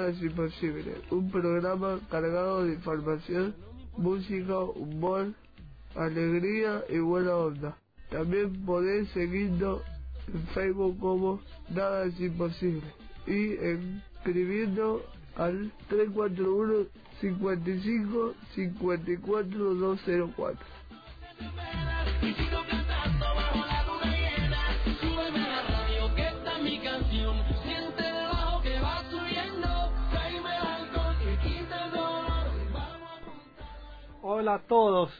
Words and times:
Nada 0.00 0.12
es 0.12 0.22
imposible. 0.22 0.94
Un 1.10 1.30
programa 1.30 2.00
cargado 2.10 2.64
de 2.64 2.72
información, 2.72 3.54
música, 3.98 4.58
humor, 4.58 5.34
alegría 5.94 6.82
y 6.88 7.00
buena 7.00 7.36
onda. 7.36 7.76
También 8.08 8.64
podés 8.64 9.10
seguirnos 9.10 9.82
en 10.26 10.42
Facebook 10.54 10.98
como 11.00 11.42
Nada 11.68 12.06
es 12.06 12.18
imposible 12.18 12.86
y 13.26 13.52
escribiendo 14.16 15.04
al 15.36 15.70
341 15.88 16.86
55 17.20 18.34
54 18.54 19.74
204. 19.74 20.66
Hola 34.22 34.54
a 34.54 34.58
todos. 34.60 35.10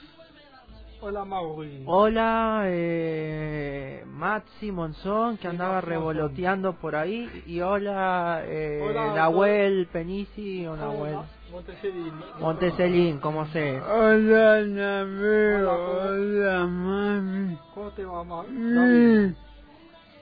Hola 1.02 1.24
Mauri. 1.24 1.82
Hola, 1.86 2.64
eh, 2.66 4.04
Maxi 4.06 4.70
Monzón, 4.70 5.36
que 5.38 5.42
Sí, 5.44 5.48
andaba 5.48 5.80
revoloteando 5.80 6.74
por 6.74 6.94
ahí. 6.94 7.42
Y 7.46 7.60
hola, 7.62 8.42
eh, 8.44 8.80
Hola, 8.86 9.14
Nahuel 9.14 9.86
Penici 9.90 10.66
o 10.66 10.76
Nahuel 10.76 11.14
Hola, 11.14 11.26
Monteselín. 11.50 12.12
Monteselín, 12.38 13.18
como 13.20 13.46
sé. 13.46 13.80
Hola, 13.80 14.60
Namero. 14.60 15.72
Hola, 15.72 15.76
¿cómo- 15.86 16.10
Hola, 16.10 16.66
mami. 16.66 17.58
¿Cómo 17.74 17.90
te 17.92 18.04
va, 18.04 18.24
Ma- 18.24 18.42
Mm? 18.42 19.34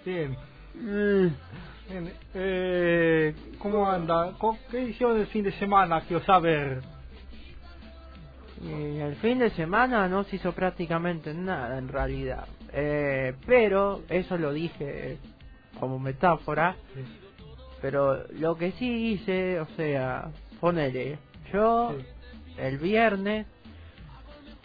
Bien. 0.04 0.36
mm. 0.74 1.28
Bien. 1.90 2.12
Eh, 2.34 3.34
¿Cómo 3.58 3.90
anda? 3.90 4.32
¿Cómo- 4.38 4.58
¿Qué 4.70 4.80
hicieron 4.84 5.18
el 5.18 5.26
fin 5.26 5.42
de 5.42 5.50
semana? 5.58 6.02
Quiero 6.02 6.22
saber. 6.24 6.82
Y 8.60 8.98
el 8.98 9.14
fin 9.16 9.38
de 9.38 9.50
semana 9.50 10.08
no 10.08 10.24
se 10.24 10.36
hizo 10.36 10.52
prácticamente 10.52 11.32
nada 11.32 11.78
en 11.78 11.88
realidad. 11.88 12.46
Eh, 12.72 13.34
pero, 13.46 14.02
eso 14.08 14.36
lo 14.36 14.52
dije 14.52 15.18
como 15.78 15.98
metáfora. 15.98 16.76
Pero 17.80 18.24
lo 18.32 18.56
que 18.56 18.72
sí 18.72 19.12
hice, 19.12 19.60
o 19.60 19.66
sea, 19.76 20.30
ponele, 20.60 21.18
yo 21.52 21.94
Sí. 21.96 22.04
el 22.58 22.78
viernes, 22.78 23.46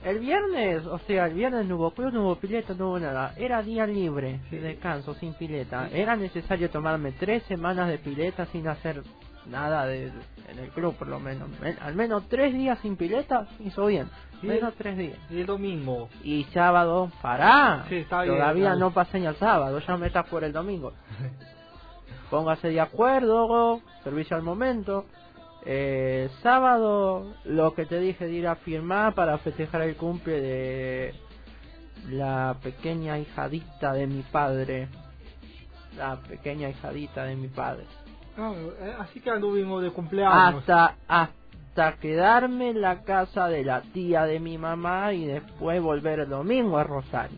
el 0.04 0.20
viernes, 0.20 0.86
o 0.88 0.98
sea, 1.00 1.28
el 1.28 1.36
viernes 1.36 1.68
no 1.68 1.76
hubo 1.76 1.92
club, 1.92 2.12
no 2.12 2.24
hubo 2.24 2.36
pileta, 2.38 2.74
no 2.74 2.90
hubo 2.90 3.00
nada. 3.00 3.34
Era 3.38 3.62
día 3.62 3.86
libre, 3.86 4.40
Sí. 4.50 4.58
de 4.58 4.70
descanso, 4.70 5.14
sin 5.14 5.34
pileta. 5.36 5.88
Era 5.94 6.16
necesario 6.16 6.70
tomarme 6.72 7.12
tres 7.12 7.44
semanas 7.44 7.88
de 7.88 8.00
pileta 8.00 8.48
sin 8.48 8.68
hacer 8.68 9.04
nada 9.48 9.86
de, 9.86 10.12
en 10.50 10.60
el 10.60 10.70
club, 10.70 10.96
por 10.96 11.08
lo 11.08 11.20
menos. 11.20 11.50
Men- 11.60 11.78
al 11.82 11.96
menos 11.96 12.28
tres 12.30 12.54
días 12.54 12.80
sin 12.82 12.96
pileta 12.98 13.48
hizo 13.60 13.86
bien. 13.88 14.10
Menos 14.42 14.74
tres 14.76 14.98
días. 14.98 15.18
Y 15.30 15.40
el 15.42 15.46
domingo. 15.46 16.10
Y 16.24 16.44
sábado, 16.54 17.10
pará. 17.22 17.86
Sí, 17.88 17.96
está 17.98 18.24
bien, 18.24 18.36
Todavía 18.36 18.76
no 18.76 18.92
pasé 18.92 19.20
ni 19.20 19.26
al 19.26 19.36
sábado, 19.38 19.80
ya 19.80 19.98
me 19.98 20.08
está 20.08 20.24
por 20.24 20.44
el 20.44 20.52
domingo. 20.52 20.94
Póngase 22.30 22.70
de 22.70 22.82
acuerdo, 22.82 23.82
servicio 24.04 24.36
al 24.36 24.44
momento. 24.44 25.06
Eh, 25.66 26.30
sábado, 26.42 27.36
lo 27.46 27.74
que 27.74 27.86
te 27.86 28.00
dije 28.00 28.26
de 28.26 28.34
ir 28.34 28.48
a 28.48 28.56
firmar 28.56 29.14
para 29.14 29.38
festejar 29.38 29.82
el 29.84 29.96
cumple 29.96 30.42
de 30.42 31.14
la 32.10 32.58
pequeña 32.62 33.18
hijadita 33.18 33.94
de 33.94 34.08
mi 34.08 34.24
padre. 34.24 34.90
La 35.98 36.18
pequeña 36.18 36.70
hijadita 36.70 37.24
de 37.24 37.36
mi 37.36 37.48
padre. 37.48 37.86
Ah, 38.38 38.54
así 39.00 39.20
que 39.20 39.30
anduvimos 39.30 39.82
de 39.84 39.92
cumpleaños. 39.92 40.60
Hasta, 40.60 40.96
hasta 41.08 41.98
quedarme 41.98 42.72
en 42.72 42.82
la 42.82 43.04
casa 43.04 43.48
de 43.48 43.64
la 43.64 43.82
tía 43.82 44.24
de 44.26 44.40
mi 44.40 44.58
mamá 44.58 45.14
y 45.14 45.26
después 45.26 45.82
volver 45.82 46.20
el 46.20 46.30
domingo 46.30 46.78
a 46.78 46.84
Rosario. 46.84 47.38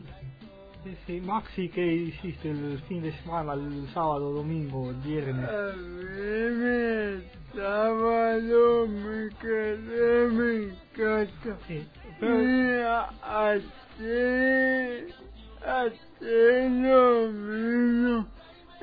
Sí, 0.84 0.96
sí. 1.08 1.22
Maxi, 1.22 1.70
¿qué 1.70 1.86
hiciste 1.86 2.52
el 2.52 2.80
fin 2.88 3.02
de 3.02 3.12
semana? 3.24 3.54
El 3.54 3.88
sábado, 3.94 4.32
domingo, 4.32 4.92
el 4.92 4.98
viernes. 4.98 5.50
A 5.50 5.76
mí 5.76 6.56
me 6.58 7.22
sábado 7.56 8.88
me 8.88 9.30
quedé 9.42 10.26
en 10.26 10.38
mi 10.38 10.76
casa. 10.96 11.58
Sí. 11.68 11.88
Pero, 12.20 12.42
Y 12.44 12.82
a 12.82 13.10
hacer, 13.50 15.08
hacer 15.66 16.72
lo 16.72 17.32
mismo. 17.32 18.28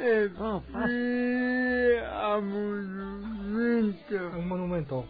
Fui 0.03 1.97
a 2.11 2.41
monumento. 2.41 4.37
el 4.37 4.47
monumento. 4.47 5.05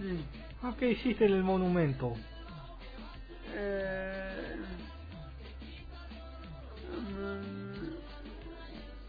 Sí. 0.00 0.24
Ah, 0.62 0.72
¿qué 0.78 0.90
hiciste 0.92 1.26
en 1.26 1.32
el 1.32 1.42
monumento? 1.42 2.12
Eh, 3.54 4.56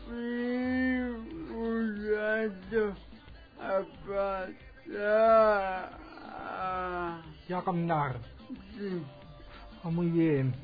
fui 0.07 0.15
un 1.55 1.83
a 3.61 3.81
pasar. 4.07 4.49
a- 4.97 5.89
Ya 7.47 7.59
a 7.59 7.63
caminar. 7.63 8.17
Sí. 8.77 9.03
Ah, 9.83 9.89
muy 9.91 10.07
bien. 10.07 10.55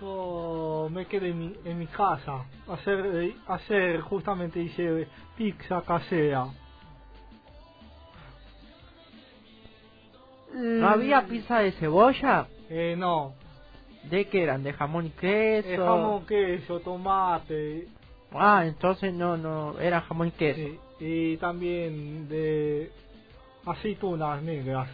Yo 0.00 0.88
me 0.92 1.06
quedé 1.06 1.30
en 1.30 1.38
mi, 1.38 1.54
en 1.64 1.78
mi 1.78 1.86
casa. 1.88 2.44
Hacer, 2.68 3.06
eh, 3.12 3.36
hacer 3.48 4.00
justamente 4.02 4.60
hice 4.60 5.08
pizza 5.36 5.82
casera. 5.82 6.46
¿No 10.54 10.88
había 10.88 11.26
pizza 11.26 11.58
de 11.58 11.72
cebolla? 11.72 12.46
Eh, 12.70 12.94
no. 12.96 13.34
¿De 14.04 14.28
qué 14.28 14.44
eran? 14.44 14.62
¿De 14.62 14.72
jamón 14.72 15.06
y 15.06 15.10
queso? 15.10 15.68
Eh, 15.68 15.76
jamón, 15.76 16.24
queso, 16.24 16.78
tomate. 16.80 17.88
Ah, 18.32 18.64
entonces 18.64 19.12
no, 19.12 19.36
no, 19.36 19.78
era 19.80 20.02
jamón 20.02 20.28
y 20.28 20.30
queso. 20.32 20.60
sí, 20.60 20.78
y 21.00 21.36
también 21.38 22.28
de 22.28 22.92
aceitunas 23.66 24.40
negras. 24.42 24.88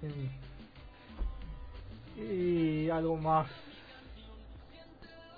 Mm. 0.00 0.45
Y 2.16 2.88
algo 2.90 3.16
más. 3.16 3.48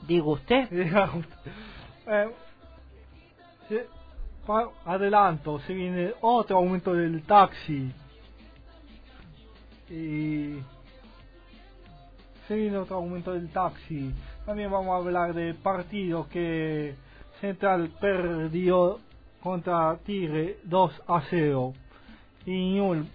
Digo 0.06 0.32
usted. 0.32 0.68
Eh, 2.10 2.30
se- 3.68 3.86
pa- 4.46 4.70
adelanto, 4.86 5.58
se 5.60 5.74
viene 5.74 6.14
otro 6.22 6.56
aumento 6.56 6.94
del 6.94 7.22
taxi. 7.24 7.92
Y 9.90 10.54
se 12.46 12.56
viene 12.56 12.78
otro 12.78 12.96
aumento 12.96 13.32
del 13.34 13.50
taxi. 13.50 14.10
También 14.46 14.70
vamos 14.70 14.90
a 14.94 14.96
hablar 14.96 15.34
del 15.34 15.54
partido 15.56 16.26
que 16.30 16.94
Central 17.42 17.90
perdió 18.00 19.00
contra 19.42 19.98
Tigre 19.98 20.56
2 20.64 21.02
a 21.08 21.20
0. 21.28 21.74
Y 22.46 22.72
Ñul 22.72 23.06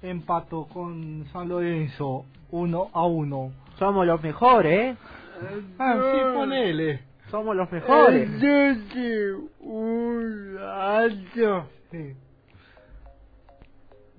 empató 0.00 0.66
con 0.72 1.26
San 1.32 1.48
Lorenzo 1.48 2.24
1 2.50 2.90
a 2.92 3.06
1. 3.06 3.52
Somos 3.78 4.06
los 4.06 4.22
mejores, 4.22 4.72
¿eh? 4.72 4.96
Ah, 5.78 5.94
sí, 5.94 6.20
ponele. 6.34 7.02
Somos 7.30 7.56
los 7.56 7.70
mejores. 7.70 8.30
Un. 9.60 10.58
Sí. 11.90 12.16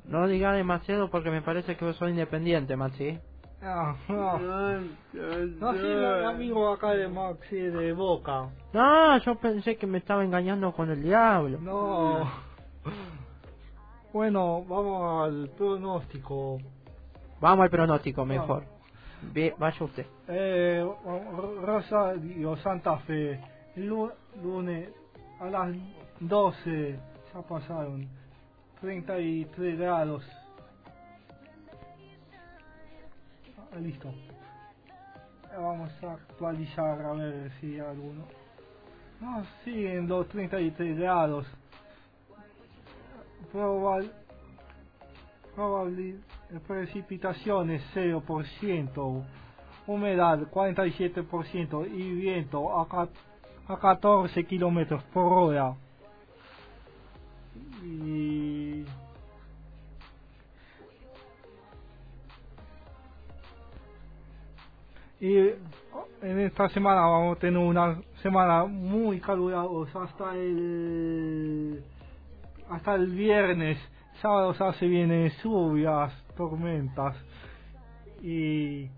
No 0.05 0.27
diga 0.27 0.53
demasiado 0.53 1.09
porque 1.09 1.31
me 1.31 1.41
parece 1.41 1.75
que 1.75 1.85
vos 1.85 1.95
sos 1.95 2.09
independiente, 2.09 2.75
Maxi. 2.77 3.19
Ah, 3.61 3.95
no. 4.07 4.39
No, 4.39 5.73
sí, 5.73 5.79
el 5.79 6.25
amigo 6.25 6.71
acá 6.71 6.91
de 6.91 7.07
Maxi 7.07 7.55
de 7.55 7.91
Boca. 7.93 8.49
No, 8.71 9.17
yo 9.17 9.35
pensé 9.35 9.75
que 9.77 9.87
me 9.87 9.97
estaba 9.97 10.23
engañando 10.23 10.71
con 10.71 10.91
el 10.91 11.01
diablo. 11.01 11.57
No. 11.59 12.29
Bueno, 14.13 14.63
vamos 14.63 15.27
al 15.27 15.49
pronóstico. 15.57 16.59
Vamos 17.39 17.63
al 17.63 17.69
pronóstico 17.69 18.25
mejor. 18.25 18.65
Ve- 19.33 19.53
vaya 19.57 19.83
usted. 19.85 20.05
Eh, 20.27 20.85
Rosario 21.63 22.55
Santa 22.57 22.97
Fe, 22.99 23.39
lu- 23.75 24.11
lunes 24.41 24.89
a 25.39 25.45
las 25.49 25.75
12, 26.19 26.99
ya 27.33 27.41
pasaron 27.41 28.07
33 28.81 29.77
grados. 29.79 30.23
Ah, 33.73 33.79
listo. 33.79 34.13
Vamos 35.57 35.91
a 36.03 36.13
actualizar 36.13 37.01
a 37.01 37.13
ver 37.13 37.51
si 37.59 37.73
hay 37.73 37.79
alguno. 37.79 38.23
No, 39.19 39.43
siguen 39.63 40.07
los 40.07 40.27
33 40.27 40.97
grados. 40.97 41.47
Probable, 43.51 44.11
probable 45.55 46.15
precipitaciones 46.67 47.81
0%, 47.93 49.23
humedad 49.87 50.39
47% 50.51 51.87
y 51.91 52.11
viento 52.13 52.79
a, 52.79 53.09
a 53.67 53.79
14 53.79 54.45
kilómetros 54.45 55.03
por 55.13 55.33
hora. 55.33 55.75
Y 57.83 58.85
y 65.19 65.35
en 66.21 66.39
esta 66.39 66.69
semana 66.69 67.01
vamos 67.01 67.37
a 67.37 67.39
tener 67.39 67.57
una 67.57 67.99
semana 68.21 68.65
muy 68.65 69.19
calurosa 69.19 70.03
hasta 70.03 70.35
el 70.35 71.83
hasta 72.69 72.95
el 72.95 73.07
viernes 73.07 73.79
sábado 74.21 74.53
ya 74.53 74.73
se 74.73 74.87
vienen 74.87 75.31
lluvias 75.43 76.13
tormentas 76.35 77.15
y 78.21 78.89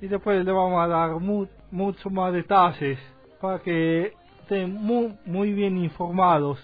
y 0.00 0.08
después 0.08 0.44
le 0.44 0.50
vamos 0.52 0.82
a 0.82 0.88
dar 0.88 1.10
mu- 1.20 1.46
mucho 1.70 2.10
más 2.10 2.32
detalles 2.32 2.98
para 3.40 3.60
que 3.60 4.12
estén 4.40 4.74
muy, 4.74 5.16
muy 5.24 5.52
bien 5.52 5.78
informados. 5.78 6.58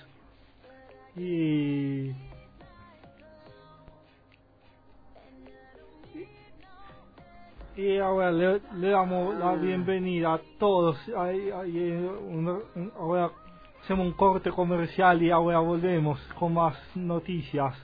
Y 1.17 2.11
y 7.77 7.99
ahora 7.99 8.33
le, 8.33 8.61
le 8.75 8.89
damos 8.91 9.37
la 9.39 9.53
bienvenida 9.55 10.35
a 10.35 10.41
todos. 10.59 10.97
Un- 11.09 12.63
un- 12.75 12.93
ahora 12.99 13.31
hacemos 13.89 14.07
un 14.07 14.13
corte 14.13 14.51
comercial 14.51 15.23
y 15.23 15.31
ahora 15.31 15.61
volvemos 15.61 16.21
con 16.39 16.53
más 16.53 16.77
noticias 16.95 17.75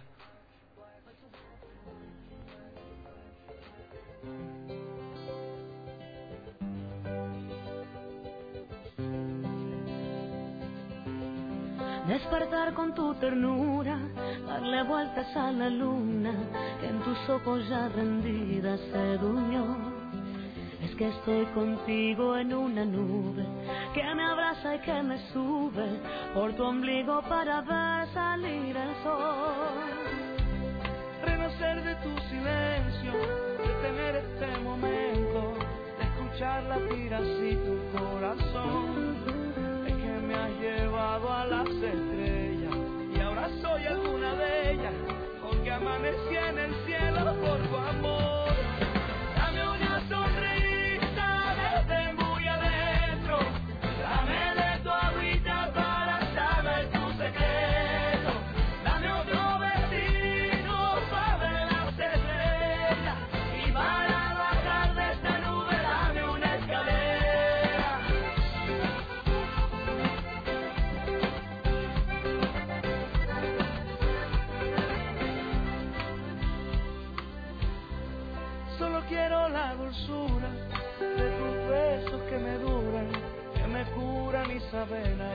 Despertar 12.07 12.75
con 12.75 12.95
tu 12.95 13.15
ternura, 13.15 13.99
darle 14.47 14.83
vueltas 14.83 15.35
a 15.35 15.51
la 15.53 15.71
luna, 15.71 16.35
que 16.81 16.87
en 16.87 17.01
tus 17.01 17.31
ojos 17.31 17.67
ya 17.67 17.89
rendida 17.89 18.77
se 18.77 19.17
durmió. 19.17 19.94
Que 20.99 21.09
estoy 21.09 21.45
contigo 21.47 22.37
en 22.37 22.55
una 22.55 22.85
nube, 22.85 23.45
que 23.95 24.15
me 24.15 24.23
abraza 24.23 24.77
y 24.77 24.79
que 24.79 25.03
me 25.03 25.19
sube, 25.33 26.01
por 26.33 26.53
tu 26.53 26.63
ombligo 26.63 27.21
para 27.23 27.63
ver 27.63 28.09
salir 28.15 28.77
el 28.77 28.95
sol. 29.03 29.75
renacer 31.25 31.83
de 31.83 31.95
tu 31.97 32.17
silencio, 32.29 33.13
de 33.59 33.89
tener 33.89 34.17
este 34.17 34.47
momento, 34.63 35.55
de 35.99 36.05
escuchar 36.05 36.63
latir 36.63 37.13
así 37.13 37.59
tu 37.65 37.99
corazón. 37.99 39.17
Es 39.89 39.95
que 39.97 40.27
me 40.29 40.35
has 40.37 40.51
llevado 40.61 41.33
a 41.33 41.45
las 41.47 41.69
estrellas 41.69 42.77
y 43.17 43.21
ahora 43.21 43.49
soy 43.61 43.85
alguna 43.87 44.33
de 44.37 44.73
ellas, 44.73 44.95
porque 45.43 45.73
amanecí 45.73 46.37
en 46.37 46.59
el 46.59 46.75
cielo 46.87 47.04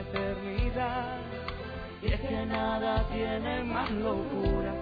eternidad. 0.00 1.18
Y 2.02 2.12
es 2.12 2.20
que 2.20 2.46
nada 2.46 3.06
tiene 3.12 3.64
más 3.64 3.90
locura 3.90 4.72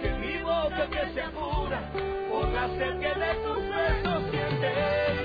que 0.00 0.10
mi 0.14 0.42
boca 0.42 0.88
que 0.90 1.12
se 1.14 1.22
apura 1.22 1.80
por 2.30 2.48
la 2.48 2.66
que 2.68 3.20
de 3.20 3.34
tus 3.42 3.68
besos 3.68 4.30
siente 4.30 5.20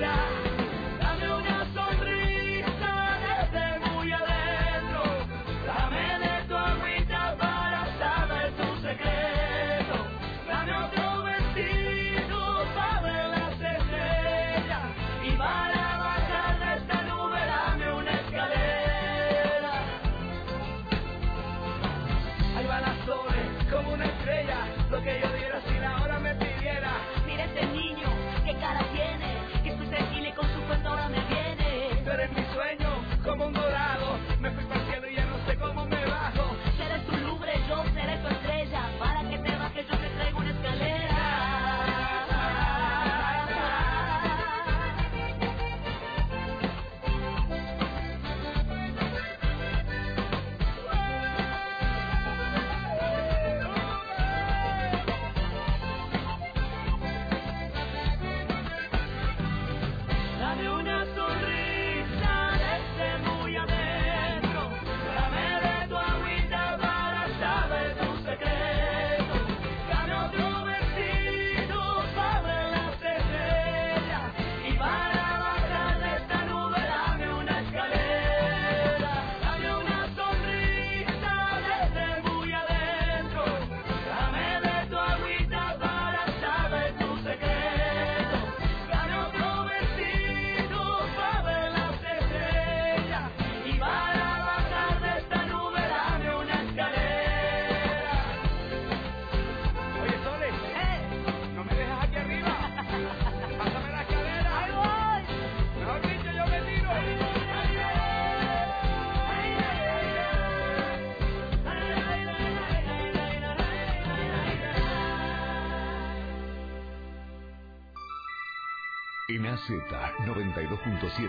92.7 119.68 121.28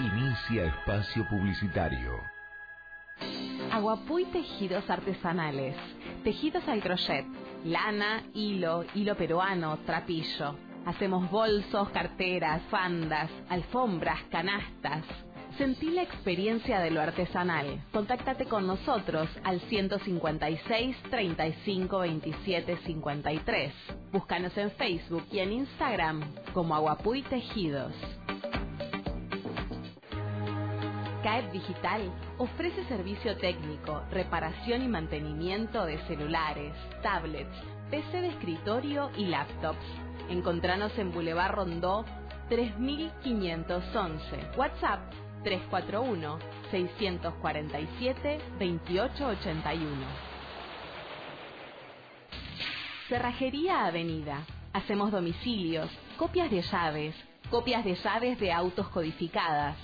inicia 0.00 0.64
espacio 0.64 1.24
publicitario. 1.28 2.20
Aguapuy 3.70 4.24
Tejidos 4.26 4.88
Artesanales. 4.90 5.76
Tejidos 6.24 6.66
al 6.66 6.80
crochet. 6.80 7.24
Lana, 7.64 8.24
hilo, 8.34 8.84
hilo 8.94 9.16
peruano, 9.16 9.78
trapillo. 9.86 10.56
Hacemos 10.84 11.30
bolsos, 11.30 11.90
carteras, 11.90 12.60
fandas, 12.70 13.30
alfombras, 13.48 14.20
canastas. 14.30 15.04
Sentí 15.58 15.90
la 15.90 16.02
experiencia 16.02 16.80
de 16.80 16.90
lo 16.90 17.00
artesanal. 17.00 17.80
Contáctate 17.92 18.46
con 18.46 18.66
nosotros 18.66 19.28
al 19.44 19.60
156 19.60 20.96
35 21.10 21.98
27 22.00 22.76
53. 22.84 23.72
Búscanos 24.12 24.56
en 24.56 24.72
Facebook 24.72 25.24
y 25.30 25.38
en 25.38 25.52
Instagram 25.52 26.22
como 26.52 26.74
Aguapuy 26.74 27.22
Tejidos. 27.22 27.92
CAEP 31.22 31.52
Digital 31.52 32.12
ofrece 32.38 32.84
servicio 32.86 33.36
técnico, 33.36 34.02
reparación 34.10 34.82
y 34.82 34.88
mantenimiento 34.88 35.86
de 35.86 35.98
celulares, 36.08 36.74
tablets, 37.00 37.54
PC 37.90 38.22
de 38.22 38.28
escritorio 38.30 39.08
y 39.16 39.26
laptops. 39.26 39.86
Encontranos 40.30 40.98
en 40.98 41.12
Boulevard 41.12 41.54
Rondó 41.54 42.04
3511. 42.48 44.50
WhatsApp 44.56 45.00
341 45.44 46.38
647 46.70 48.38
2881. 48.58 50.06
Cerrajería 53.08 53.86
Avenida. 53.86 54.44
Hacemos 54.72 55.12
domicilios, 55.12 55.88
copias 56.16 56.50
de 56.50 56.62
llaves, 56.62 57.14
copias 57.50 57.84
de 57.84 57.94
llaves 57.94 58.40
de 58.40 58.50
autos 58.50 58.88
codificadas. 58.88 59.76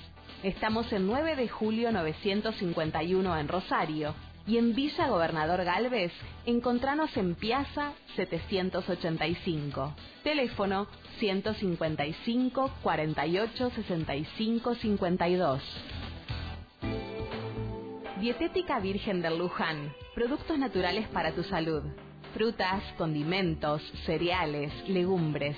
Estamos 0.42 0.92
en 0.92 1.06
9 1.06 1.36
de 1.36 1.48
julio 1.48 1.92
951 1.92 3.38
en 3.38 3.46
Rosario 3.48 4.14
y 4.46 4.58
en 4.58 4.74
Villa 4.74 5.08
Gobernador 5.08 5.64
Galvez 5.64 6.12
encontranos 6.46 7.16
en 7.16 7.34
Piazza 7.34 7.92
785. 8.16 9.94
Teléfono 10.22 10.86
155 11.18 12.70
48 12.82 13.70
65 13.70 14.74
52. 14.74 15.62
Dietética 18.20 18.80
Virgen 18.80 19.22
del 19.22 19.38
Luján. 19.38 19.94
Productos 20.14 20.58
naturales 20.58 21.08
para 21.08 21.32
tu 21.32 21.42
salud. 21.42 21.82
Frutas, 22.34 22.82
condimentos, 22.98 23.82
cereales, 24.04 24.72
legumbres. 24.88 25.56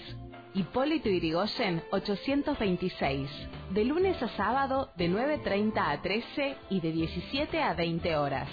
Hipólito 0.54 1.08
Irigoyen 1.08 1.82
826. 1.90 3.30
De 3.70 3.84
lunes 3.84 4.22
a 4.22 4.28
sábado 4.36 4.90
de 4.96 5.08
9.30 5.08 5.72
a 5.76 6.02
13 6.02 6.56
y 6.70 6.80
de 6.80 6.92
17 6.92 7.62
a 7.62 7.74
20 7.74 8.16
horas. 8.16 8.48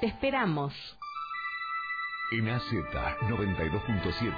Te 0.00 0.06
esperamos. 0.06 0.72
En 2.32 2.48
AZ 2.48 2.72
92.7 2.72 4.32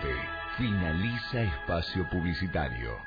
finaliza 0.58 1.42
espacio 1.42 2.08
publicitario. 2.10 2.98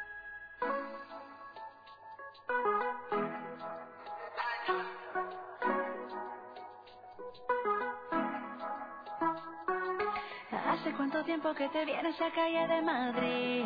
¿Hace 10.51 10.93
cuánto 10.93 11.25
tiempo 11.25 11.53
que 11.55 11.67
te 11.67 11.83
vienes 11.83 12.15
a 12.21 12.31
calle 12.31 12.67
de 12.67 12.81
Madrid? 12.81 13.65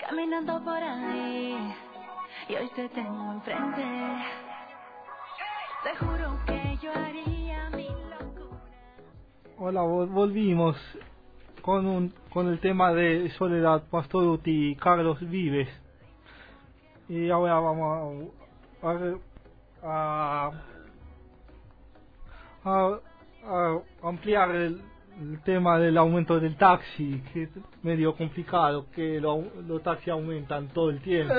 Caminando 0.00 0.64
por 0.64 0.82
ahí. 0.82 1.76
Y 2.48 2.54
hoy 2.56 2.68
te 2.74 2.88
tengo 2.88 3.34
enfrente. 3.34 3.84
Te 5.84 5.96
juro 5.96 6.40
que 6.44 6.78
yo 6.82 6.92
haría. 6.92 7.33
Hola, 9.66 9.80
vol- 9.82 10.08
volvimos 10.10 10.76
con 11.62 11.86
un 11.86 12.12
con 12.30 12.48
el 12.48 12.60
tema 12.60 12.92
de 12.92 13.30
Soledad 13.38 13.84
Pastoruti 13.90 14.72
y 14.72 14.76
Carlos 14.76 15.18
Vives. 15.20 15.70
Y 17.08 17.30
ahora 17.30 17.54
vamos 17.60 18.28
a, 18.82 18.88
a, 19.82 20.50
a- 22.64 22.98
a- 23.46 23.78
ampliar 24.02 24.50
el, 24.54 24.82
el 25.22 25.40
tema 25.44 25.78
del 25.78 25.96
aumento 25.96 26.38
del 26.38 26.56
taxi, 26.58 27.22
que 27.32 27.44
es 27.44 27.50
medio 27.82 28.14
complicado, 28.14 28.84
que 28.94 29.18
lo- 29.18 29.44
los 29.66 29.82
taxis 29.82 30.08
aumentan 30.08 30.68
todo 30.74 30.90
el 30.90 31.00
tiempo. 31.00 31.32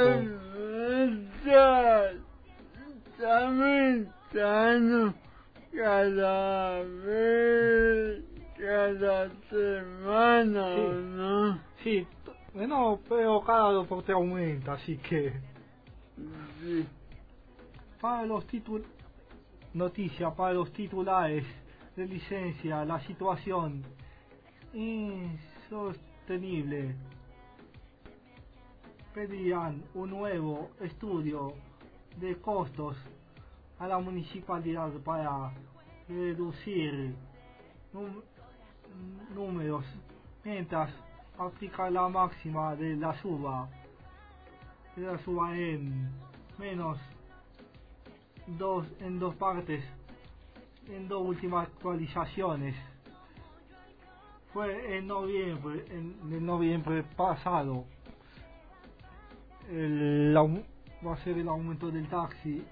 Cada 5.76 6.84
vez, 6.84 8.24
cada 8.58 9.30
semana, 9.50 10.76
Sí. 10.76 10.82
¿no? 11.04 11.60
Sí, 11.84 12.08
bueno, 12.54 13.00
pero 13.10 13.42
cada 13.42 13.72
dos 13.72 13.86
por 13.88 14.04
tres 14.04 14.16
aumenta, 14.16 14.74
así 14.74 14.98
que... 14.98 15.34
Sí. 16.62 16.86
Para 18.00 18.26
los 18.26 18.46
títulos, 18.48 18.88
noticia 19.74 20.30
para 20.32 20.54
los 20.54 20.72
titulares 20.72 21.44
de 21.98 22.06
licencia, 22.06 22.86
la 22.86 23.02
situación 23.02 23.84
insostenible. 24.74 26.96
Pedían 29.14 29.84
un 29.94 30.10
nuevo 30.10 30.72
estudio 30.82 31.54
de 32.18 32.36
costos 32.38 32.96
a 33.80 33.88
la 33.88 34.00
municipalidad 34.00 34.92
para 35.04 35.52
reducir 36.08 37.16
números 39.34 39.86
mientras 40.44 40.92
aplica 41.38 41.90
la 41.90 42.08
máxima 42.08 42.76
de 42.76 42.96
la 42.96 43.14
suba 43.22 43.68
la 44.98 45.18
suba 45.20 45.58
en 45.58 46.10
menos 46.58 46.98
dos 48.48 48.88
en 49.02 49.20
dos 49.20 49.36
partes 49.36 49.84
en 50.88 51.08
dos 51.08 51.26
últimas 51.28 51.68
actualizaciones. 51.68 52.76
Fue 54.54 54.98
en 54.98 55.08
noviembre 55.08 55.84
en, 55.90 56.16
en 56.32 56.46
noviembre 56.46 57.04
pasado. 57.18 57.86
El 59.70 60.34
au- 60.38 60.64
va 61.06 61.16
a 61.16 61.18
ser 61.24 61.38
el 61.40 61.48
aumento 61.50 61.90
del 61.92 62.08
taxi 62.08 62.64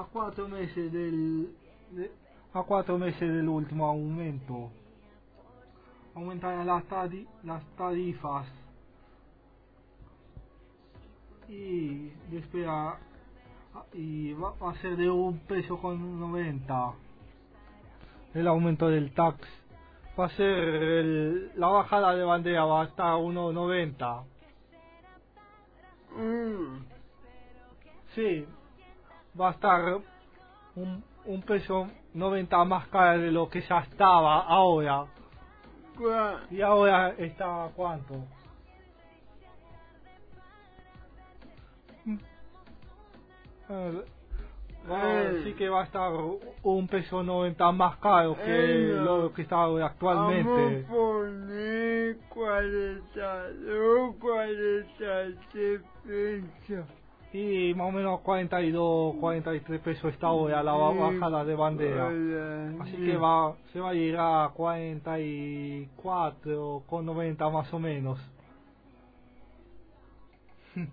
a 0.00 0.04
cuatro 0.12 0.48
meses 0.48 0.92
del 0.92 1.54
de- 1.92 2.12
a 2.54 2.62
cuatro 2.62 2.98
meses 2.98 3.20
del 3.20 3.48
último 3.48 3.86
aumento. 3.88 4.70
Aumentarán 6.14 6.66
las, 6.66 6.84
tari- 6.88 7.28
las 7.44 7.64
tarifas. 7.76 8.46
Y 11.48 12.12
espera 12.32 12.98
y 13.92 14.32
va, 14.34 14.52
va 14.62 14.72
a 14.72 14.74
ser 14.82 14.96
de 14.96 15.08
un 15.10 15.38
peso 15.40 15.78
con 15.80 16.20
90 16.20 16.92
el 18.34 18.46
aumento 18.48 18.88
del 18.88 19.12
tax 19.14 19.38
va 20.18 20.26
a 20.26 20.30
ser 20.30 20.46
el- 20.46 21.52
la 21.58 21.68
bajada 21.68 22.14
de 22.14 22.24
bandera 22.24 22.64
va 22.64 22.82
a 22.82 22.84
estar 22.86 23.06
a 23.06 23.16
1.90 23.16 24.24
Mm. 26.16 26.84
sí 28.14 28.46
va 29.40 29.48
a 29.48 29.52
estar 29.52 29.98
un, 30.76 31.04
un 31.24 31.42
peso 31.42 31.88
90 32.14 32.64
más 32.64 32.88
cara 32.88 33.18
de 33.18 33.30
lo 33.30 33.48
que 33.48 33.60
ya 33.62 33.78
estaba 33.80 34.40
ahora. 34.40 35.06
Y 36.50 36.60
ahora 36.60 37.10
está 37.18 37.70
cuánto 37.74 38.14
Eh, 44.90 45.42
sí 45.44 45.52
que 45.52 45.68
va 45.68 45.82
a 45.82 45.84
estar 45.84 46.10
un 46.62 46.88
peso 46.88 47.22
90 47.22 47.72
más 47.72 47.98
caro 47.98 48.34
que 48.36 48.42
Eh, 48.46 49.00
lo 49.04 49.30
que 49.34 49.42
está 49.42 49.64
actualmente. 49.64 50.48
Vamos 50.48 50.84
a 50.84 50.88
poner 50.88 52.16
42, 52.30 54.16
43 54.16 55.82
pesos. 56.06 56.86
Y 57.32 57.74
más 57.74 57.88
o 57.88 57.92
menos 57.92 58.20
42, 58.20 59.16
43 59.20 59.80
pesos 59.82 60.12
está 60.14 60.28
ahora 60.28 60.62
la 60.62 60.72
ba- 60.72 60.92
bajada 60.94 61.44
de 61.44 61.54
bandera. 61.54 62.08
Así 62.80 62.96
sí. 62.96 63.04
que 63.04 63.16
va, 63.18 63.54
se 63.72 63.80
va 63.80 63.90
a 63.90 63.94
llegar 63.94 64.46
a 64.46 64.48
44 64.50 66.84
con 66.86 67.04
90 67.04 67.50
más 67.50 67.70
o 67.74 67.78
menos. 67.78 68.18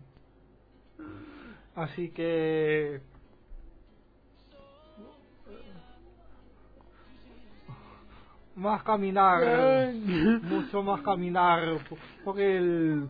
Así 1.75 2.09
que 2.09 2.99
más 8.55 8.83
caminar, 8.83 9.93
mucho 10.43 10.81
más 10.83 11.01
caminar, 11.01 11.79
porque 12.23 12.57
el, 12.57 13.09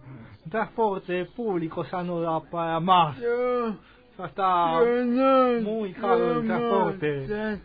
transporte 0.49 1.25
público 1.25 1.83
ya 1.91 2.03
no 2.03 2.21
da 2.21 2.39
para 2.39 2.79
más. 2.79 3.17
Ya 3.19 4.25
está 4.25 4.79
no 5.05 5.61
muy 5.61 5.93
caro 5.93 6.39
el 6.39 6.47
transporte. 6.47 7.27
taxi. 7.27 7.61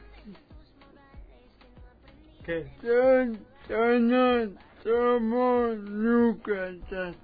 ¿Qué? 2.44 2.66
Yo, 2.82 3.24
yo 3.68 3.98
no 4.00 4.50
tomo 4.82 5.68
nunca 5.74 6.72
taxi. 6.88 7.18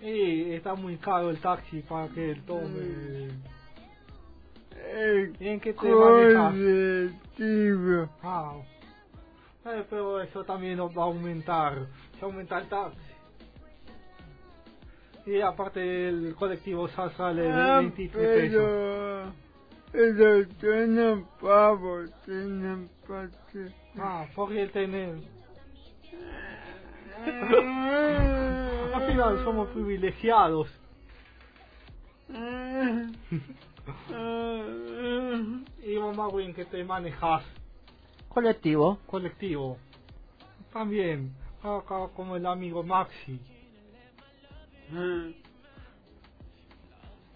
Y 0.00 0.52
está 0.52 0.74
muy 0.74 0.96
caro 0.96 1.30
el 1.30 1.40
taxi 1.40 1.82
para 1.82 2.08
que 2.08 2.36
tome. 2.46 3.30
El 4.94 5.36
¿Y 5.40 5.48
en 5.48 5.60
qué 5.60 5.72
te 5.72 5.78
colectivo. 5.90 7.18
Ah. 8.22 8.54
Eh, 9.66 9.84
pero 9.90 10.20
eso 10.22 10.44
también 10.44 10.78
va 10.80 11.02
a 11.02 11.06
aumentar. 11.06 11.86
Se 12.18 12.24
aumenta 12.24 12.58
el 12.60 12.68
taxi. 12.68 13.07
Y 15.28 15.40
aparte 15.42 16.08
el 16.08 16.34
colectivo 16.34 16.88
ya 16.88 17.10
sale 17.10 17.42
de 17.42 17.52
Ah, 17.52 17.78
23 17.80 18.26
pesos. 18.50 18.62
pero, 18.62 19.32
pero 19.92 20.48
tienen 20.58 21.26
pavo, 21.40 22.04
tienen 22.24 22.88
parte. 23.06 23.74
Ah, 23.98 24.26
porque 24.34 24.66
tener. 24.68 25.16
Al 28.94 29.06
final 29.06 29.44
somos 29.44 29.68
privilegiados. 29.68 30.68
Y 35.82 35.96
mamá, 35.98 36.28
bien 36.36 36.52
que 36.52 36.64
te 36.66 36.84
manejas 36.84 37.42
Colectivo. 38.28 38.98
colectivo. 39.06 39.78
También, 40.72 41.32
acá 41.62 42.08
como 42.14 42.36
el 42.36 42.44
amigo 42.44 42.82
Maxi. 42.82 43.40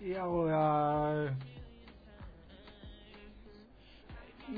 Y 0.00 0.14
ahora. 0.14 1.34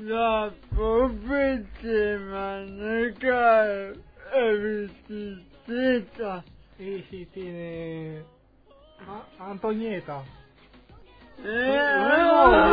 La 0.01 0.51
pobre 0.75 1.65
se 1.81 2.17
maneja 2.19 3.93
bicicleta. 5.07 6.43
Y 6.79 7.01
si 7.09 7.25
tiene. 7.27 8.23
a- 9.07 9.51
Antonieta. 9.51 10.23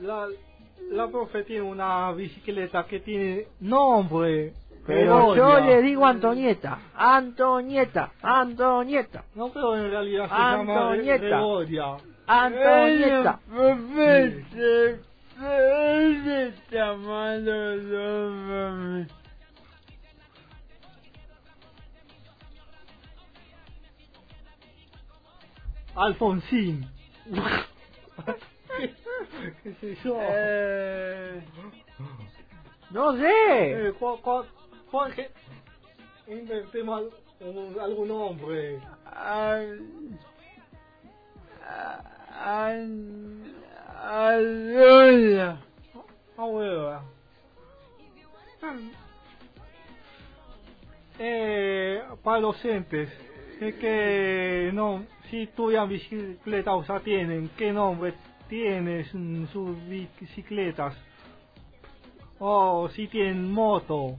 la, 0.01 0.27
la 0.91 1.07
profe 1.07 1.43
tiene 1.43 1.61
una 1.61 2.11
bicicleta 2.13 2.85
que 2.85 2.99
tiene 2.99 3.45
nombre. 3.59 4.53
Pero 4.85 5.35
yo 5.35 5.59
le 5.59 5.81
digo 5.83 6.05
Antonieta, 6.05 6.79
Antonieta, 6.95 8.11
Antonieta, 8.23 9.23
No, 9.35 9.49
pero 9.53 9.75
en 9.77 9.91
realidad 9.91 10.27
se 10.27 10.33
llama 10.33 10.95
Re- 10.95 11.13
Antonieta. 11.13 11.97
Antonieta. 12.25 13.39
pobre 13.49 14.45
se 14.53 14.99
llamarlo 16.71 17.75
los 17.75 19.07
Alfonsín. 25.95 26.85
¿Qué 29.63 29.73
sé 29.75 29.95
yo? 30.03 30.17
Eh, 30.19 31.41
No 32.91 33.15
sé. 33.17 33.87
Eh, 33.87 33.93
¿cuál, 33.99 34.19
cuál, 34.21 34.45
cuál 34.89 35.13
que- 35.15 35.31
Inventemos 36.27 37.11
algún 37.81 38.07
nombre. 38.07 38.79
al, 39.05 39.79
al, 42.39 43.55
al, 43.97 45.59
Ahora. 46.37 47.01
Eh, 51.17 52.01
para 52.23 52.39
los 52.39 52.55
docentes, 52.55 53.09
es 53.59 53.75
que 53.75 54.71
no, 54.73 55.05
si 55.29 55.43
estudian 55.43 55.89
bicicleta 55.89 56.73
o 56.75 56.83
sea 56.85 57.01
tienen, 57.01 57.49
¿qué 57.57 57.71
nombre 57.73 58.13
tienes 58.49 59.13
en 59.13 59.47
sus 59.53 59.77
bicicletas? 59.87 60.95
O 62.39 62.89
si 62.89 63.07
tienen 63.07 63.51
moto, 63.51 64.17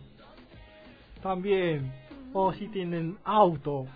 también, 1.23 1.93
o 2.33 2.53
si 2.53 2.69
tienen 2.69 3.19
auto 3.25 3.87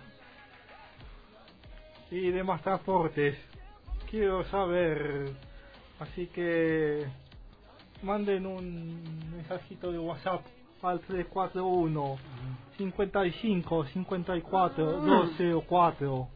y 2.11 2.31
demás 2.31 2.61
transportes. 2.61 3.37
Quiero 4.09 4.43
saber, 4.45 5.31
así 5.99 6.27
que 6.27 7.05
manden 8.03 8.45
un 8.45 9.31
mensajito 9.31 9.91
de 9.91 9.99
WhatsApp 9.99 10.41
al 10.81 10.99
341 10.99 12.17
55 12.77 13.85
54 13.85 14.91
204. 15.01 16.34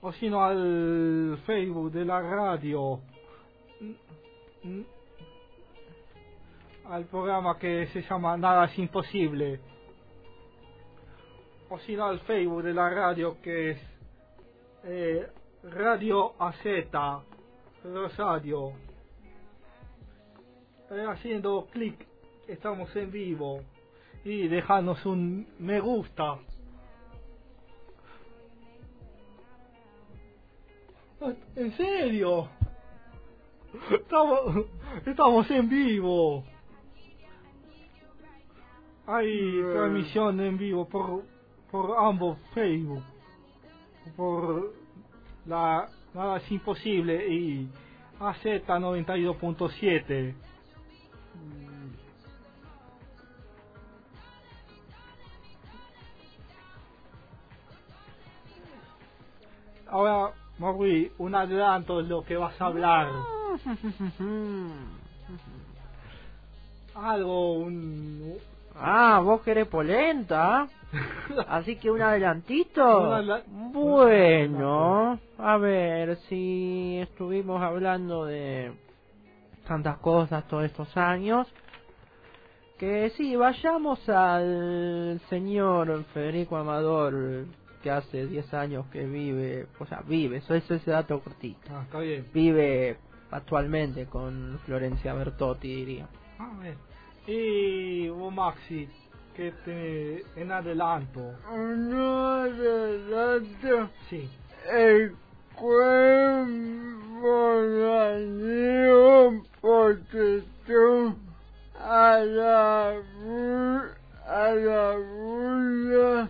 O 0.00 0.12
si 0.12 0.30
no 0.30 0.44
al 0.44 1.38
Facebook 1.44 1.90
de 1.90 2.04
la 2.04 2.20
radio. 2.20 3.00
Al 6.84 7.04
programa 7.06 7.58
que 7.58 7.88
se 7.88 8.02
llama 8.02 8.36
Nada 8.36 8.66
es 8.66 8.78
Imposible. 8.78 9.60
O 11.68 11.78
si 11.80 11.96
no 11.96 12.06
al 12.06 12.20
Facebook 12.20 12.62
de 12.62 12.74
la 12.74 12.88
radio 12.88 13.42
que 13.42 13.70
es 13.72 13.80
eh, 14.84 15.26
Radio 15.64 16.32
AZ 16.38 16.64
Rosario. 17.82 18.72
Eh, 20.90 21.06
haciendo 21.08 21.66
clic, 21.72 22.06
estamos 22.46 22.94
en 22.94 23.10
vivo. 23.10 23.62
Y 24.24 24.46
dejarnos 24.46 25.04
un 25.04 25.48
me 25.58 25.80
gusta. 25.80 26.38
¿En 31.20 31.76
serio? 31.76 32.48
Estamos, 33.90 34.66
estamos 35.04 35.50
en 35.50 35.68
vivo. 35.68 36.44
Hay 39.06 39.60
Bueno. 39.60 39.72
transmisión 39.72 40.40
en 40.40 40.58
vivo 40.58 40.88
por, 40.88 41.24
por 41.70 41.96
ambos 41.98 42.38
Facebook. 42.54 43.02
Por 44.16 44.72
la 45.46 45.88
Nada 46.14 46.38
es 46.38 46.50
Imposible 46.52 47.26
y 47.28 47.68
AZ 48.20 48.44
92.7. 48.44 50.34
Ahora, 59.90 60.34
Maui, 60.58 61.12
un 61.18 61.34
adelanto 61.34 62.02
de 62.02 62.08
lo 62.08 62.24
que 62.24 62.36
vas 62.36 62.60
a 62.60 62.66
hablar. 62.66 63.08
Algo, 66.94 67.52
un... 67.54 68.34
Ah, 68.74 69.20
vos 69.22 69.40
querés 69.42 69.68
polenta. 69.68 70.68
Así 71.48 71.76
que 71.76 71.90
un 71.90 72.02
adelantito. 72.02 73.10
Bueno, 73.72 75.18
a 75.38 75.56
ver 75.58 76.16
si 76.28 76.98
estuvimos 77.00 77.62
hablando 77.62 78.24
de 78.24 78.72
tantas 79.66 79.98
cosas 79.98 80.46
todos 80.48 80.64
estos 80.64 80.96
años. 80.96 81.46
Que 82.78 83.10
sí, 83.10 83.34
vayamos 83.34 84.08
al 84.08 85.20
señor 85.28 86.04
Federico 86.14 86.56
Amador, 86.56 87.46
que 87.82 87.90
hace 87.90 88.26
10 88.26 88.52
años 88.54 88.86
que 88.92 89.04
vive, 89.06 89.66
o 89.78 89.86
sea, 89.86 90.02
vive, 90.06 90.38
eso 90.38 90.54
es 90.54 90.68
ese 90.70 90.90
dato 90.90 91.20
cortito. 91.20 91.60
Ah, 91.70 91.82
está 91.84 92.00
bien. 92.00 92.26
Vive 92.34 92.96
actualmente 93.30 94.06
con 94.06 94.58
Florencia 94.64 95.14
Bertotti, 95.14 95.68
diría. 95.74 96.08
Ah, 96.38 96.50
bien. 96.60 96.74
Y 97.26 98.08
vos, 98.08 98.32
Maxi, 98.32 98.88
que 99.36 99.52
te 99.64 100.24
en 100.40 100.50
adelanto. 100.50 101.20
uno 101.52 102.26
adelanto 102.40 103.90
Sí. 104.08 104.28
el 104.72 105.14
cuerpo 105.54 106.48
dañó 107.80 109.42
protección 109.60 111.16
a 111.78 112.18
la 112.18 112.94
a 114.26 114.54
la 114.54 114.96
bulla 114.96 116.28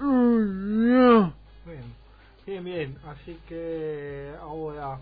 Unión. 0.00 1.34
Bien, 2.44 2.64
bien, 2.64 2.98
así 3.06 3.38
que 3.48 4.32
ahora 4.40 4.98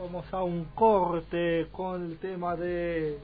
vamos 0.00 0.32
a 0.32 0.42
un 0.42 0.64
corte 0.74 1.66
con 1.72 2.04
el 2.04 2.18
tema 2.18 2.56
de 2.56 3.18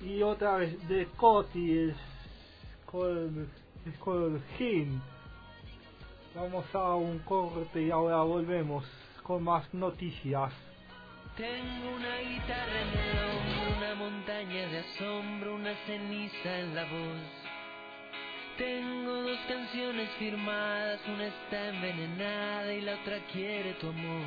y 0.00 0.22
otra 0.22 0.56
vez 0.56 0.88
de 0.88 1.06
Cotis 1.16 1.94
con, 2.86 3.48
con 4.00 4.42
Gin. 4.56 5.00
Vamos 6.34 6.64
a 6.74 6.94
un 6.94 7.18
corte 7.20 7.82
y 7.82 7.90
ahora 7.90 8.22
volvemos 8.22 8.84
con 9.22 9.44
más 9.44 9.72
noticias. 9.74 10.52
Tengo 11.40 11.96
una 11.96 12.18
guitarra 12.18 12.80
en 12.82 12.98
el 12.98 13.18
hombro, 13.24 13.78
una 13.78 13.94
montaña 13.94 14.68
de 14.68 14.78
asombro, 14.80 15.54
una 15.54 15.74
ceniza 15.86 16.58
en 16.58 16.74
la 16.74 16.84
voz. 16.84 17.30
Tengo 18.58 19.22
dos 19.22 19.38
canciones 19.48 20.10
firmadas, 20.18 21.00
una 21.08 21.28
está 21.28 21.68
envenenada 21.68 22.74
y 22.74 22.82
la 22.82 22.92
otra 22.92 23.20
quiere 23.32 23.72
tu 23.80 23.88
amor. 23.88 24.26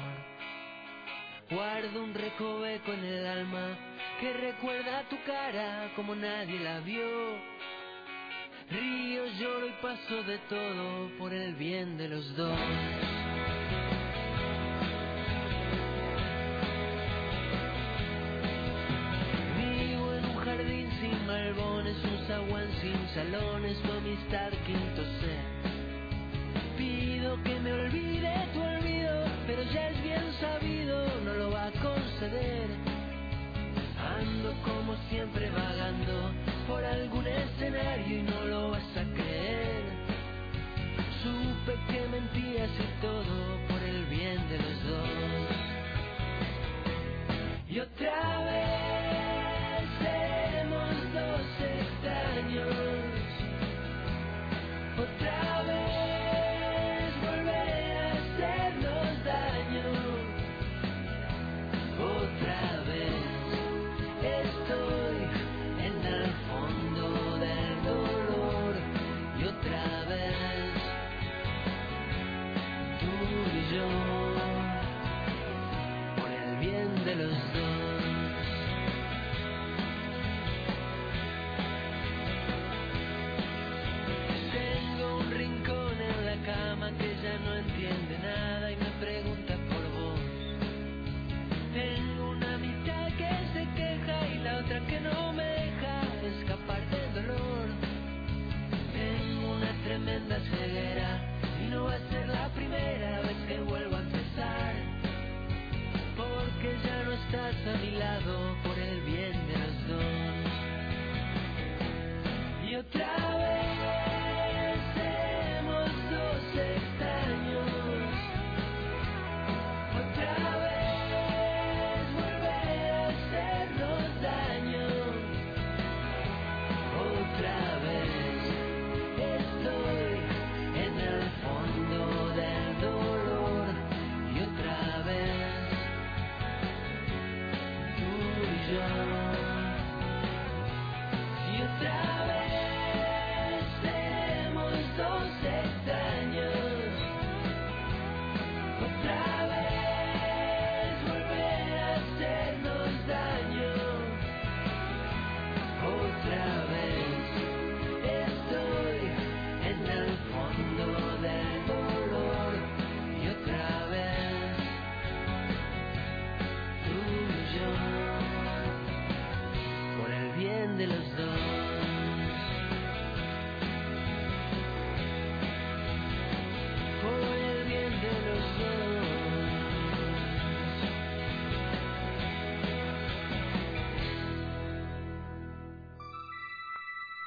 Guardo 1.52 2.04
un 2.04 2.16
recoveco 2.16 2.94
en 2.94 3.06
el 3.06 3.28
alma 3.28 3.78
que 4.20 4.34
recuerda 4.34 5.08
tu 5.08 5.18
cara 5.24 5.92
como 5.96 6.16
nadie 6.16 6.60
la 6.62 6.80
vio. 6.80 7.38
Río, 8.72 9.28
lloro 9.40 9.68
y 9.68 9.74
paso 9.84 10.24
de 10.24 10.40
todo 10.50 11.10
por 11.20 11.32
el 11.32 11.54
bien 11.54 11.96
de 11.96 12.08
los 12.08 12.36
dos. 12.36 12.58
Un 22.04 22.28
zaguán 22.28 22.70
sin 22.82 23.00
salones, 23.14 23.78
tu 23.82 23.92
amistad 23.92 24.52
quinto 24.66 25.04
C. 25.20 25.28
Pido 26.78 27.42
que 27.44 27.60
me 27.60 27.74
olvide 27.74 28.34
tu 28.54 28.73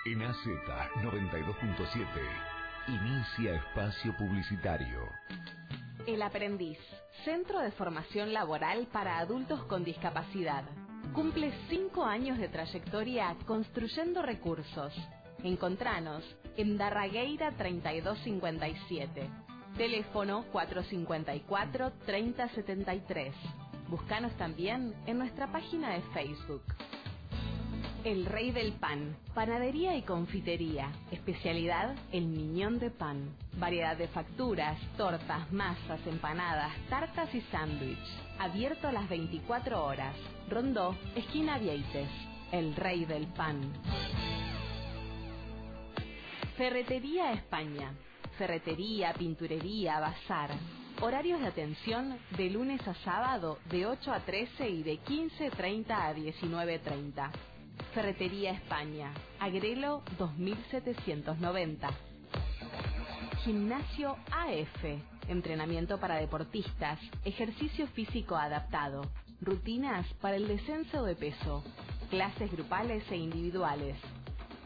En 0.07 0.23
AZ 0.23 0.47
92.7 1.03 2.07
inicia 2.87 3.57
espacio 3.57 4.17
publicitario. 4.17 5.01
El 6.07 6.23
Aprendiz, 6.23 6.79
Centro 7.25 7.59
de 7.59 7.73
Formación 7.73 8.33
Laboral 8.33 8.87
para 8.93 9.19
Adultos 9.19 9.65
con 9.65 9.83
Discapacidad. 9.83 10.63
Cumple 11.13 11.53
cinco 11.69 12.05
años 12.05 12.39
de 12.39 12.49
trayectoria 12.49 13.37
construyendo 13.47 14.23
recursos. 14.23 14.95
Encontranos 15.43 16.23
en 16.57 16.79
Darragueira 16.79 17.51
3257. 17.57 19.29
Teléfono 19.77 20.45
454-3073. 20.53 23.33
Búscanos 23.89 24.37
también 24.37 24.95
en 25.07 25.19
nuestra 25.19 25.51
página 25.51 25.95
de 25.95 26.03
Facebook. 26.15 26.63
El 28.07 28.25
Rey 28.25 28.53
del 28.53 28.75
Pan, 28.75 29.17
panadería 29.35 29.97
y 29.97 30.03
confitería, 30.03 30.93
especialidad 31.11 31.97
el 32.13 32.27
miñón 32.27 32.79
de 32.79 32.93
pan, 32.93 33.35
variedad 33.59 33.97
de 33.97 34.07
facturas, 34.07 34.79
tortas, 34.97 35.51
masas, 35.51 35.99
empanadas, 36.07 36.73
tartas 36.89 37.35
y 37.35 37.41
sándwich, 37.51 37.99
abierto 38.39 38.87
a 38.87 38.93
las 38.93 39.09
24 39.09 39.85
horas, 39.85 40.15
Rondó, 40.49 40.97
esquina 41.17 41.59
Vieites, 41.59 42.09
El 42.53 42.77
Rey 42.77 43.07
del 43.07 43.27
Pan. 43.27 43.61
Ferretería 46.57 47.33
España, 47.33 47.93
ferretería, 48.39 49.15
pinturería, 49.15 49.99
bazar, 49.99 50.53
horarios 51.01 51.41
de 51.41 51.49
atención 51.49 52.17
de 52.37 52.51
lunes 52.51 52.87
a 52.87 52.95
sábado 53.03 53.59
de 53.69 53.85
8 53.85 54.13
a 54.13 54.21
13 54.21 54.71
y 54.71 54.83
de 54.85 55.01
15.30 55.01 55.91
a 55.91 56.15
19.30. 56.15 57.56
Ferretería 57.95 58.53
España, 58.53 59.13
Agrelo 59.41 60.03
2790. 60.19 61.89
Gimnasio 63.45 64.17
AF, 64.33 64.85
entrenamiento 65.29 65.99
para 65.99 66.17
deportistas, 66.17 66.99
ejercicio 67.25 67.87
físico 67.89 68.37
adaptado, 68.37 69.03
rutinas 69.41 70.07
para 70.21 70.37
el 70.37 70.49
descenso 70.49 71.05
de 71.05 71.17
peso, 71.17 71.65
clases 72.11 72.51
grupales 72.53 73.05
e 73.11 73.17
individuales. 73.17 73.97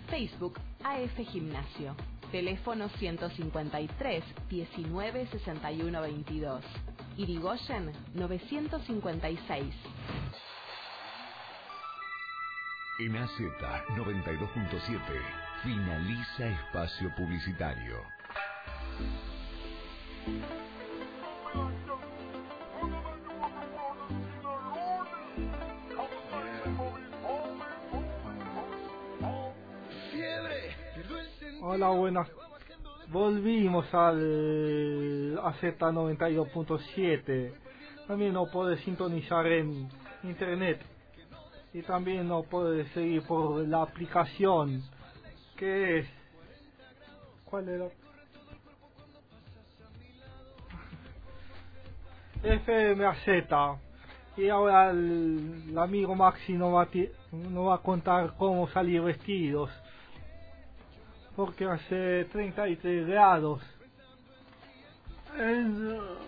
Facebook 0.09 0.59
AF 0.83 1.17
Gimnasio. 1.31 1.95
Teléfono 2.33 2.89
153 2.99 4.25
19 4.49 5.27
61 5.27 6.01
22. 6.01 6.65
Irigoyen 7.17 7.93
956. 8.15 9.75
En 13.01 13.17
AZ 13.17 13.33
92.7 13.97 15.01
finaliza 15.63 16.49
espacio 16.49 17.11
publicitario. 17.17 18.05
Hola, 31.63 31.89
buenas. 31.89 32.29
Volvimos 33.09 33.95
al 33.95 35.39
AZ92.7. 35.39 37.55
También 38.07 38.35
nos 38.35 38.51
puede 38.51 38.77
sintonizar 38.83 39.47
en 39.47 39.89
internet. 40.23 40.90
Y 41.73 41.83
también 41.83 42.27
nos 42.29 42.47
puede 42.47 42.87
seguir 42.91 43.23
por 43.23 43.67
la 43.67 43.83
aplicación. 43.83 44.83
que 45.57 45.99
es? 45.99 46.07
¿Cuál 47.45 47.69
era? 47.69 47.87
FMAZ. 52.65 53.29
Y 54.37 54.49
ahora 54.49 54.91
el, 54.91 55.75
amigo 55.77 56.15
Maxi 56.15 56.55
nos 56.55 56.75
va, 56.75 56.89
nos 57.33 57.69
va 57.69 57.75
a 57.75 57.79
contar 57.79 58.35
cómo 58.37 58.69
salir 58.69 59.03
vestidos 59.03 59.71
porque 61.41 61.65
hace 61.65 62.27
33 62.33 63.07
grados. 63.07 63.63
Eso. 65.39 66.19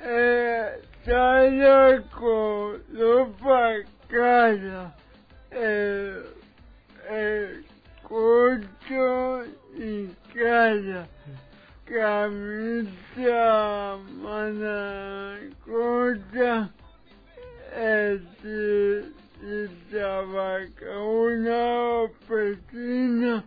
Eh, 0.00 0.82
con 2.10 2.82
cara, 4.08 4.94
eh, 5.50 6.22
eh, 7.10 7.60
corto 8.02 9.44
y 9.76 10.08
cara, 10.34 11.06
camisa, 11.84 13.38
manga 14.22 15.38
corta, 15.64 16.70
si, 18.40 19.12
si 19.40 19.68
trabaja 19.90 21.00
una 21.00 22.02
oficina, 22.04 23.44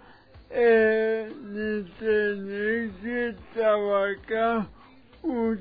eh, 0.52 1.32
ni 1.44 1.84
tener 2.00 2.92
que 3.02 3.36
trabajar 3.54 4.68
un 5.24 5.60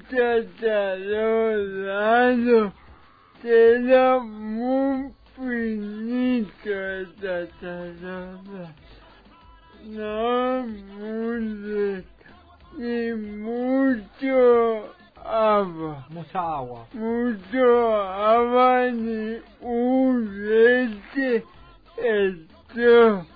lado 1.87 2.80
será 3.43 4.19
muy 4.21 5.13
finito 5.35 6.71
esta 6.71 7.47
tarada. 7.61 8.75
No 9.85 10.67
mucho, 10.67 12.05
ni 12.77 13.13
mucho 13.15 14.95
agua, 15.25 16.07
Mucha 16.11 16.41
agua. 16.41 16.87
mucho 16.93 17.97
agua 17.97 18.91
ni 18.91 19.41
un 19.61 20.47
leche 20.49 21.45
esto. 21.97 23.27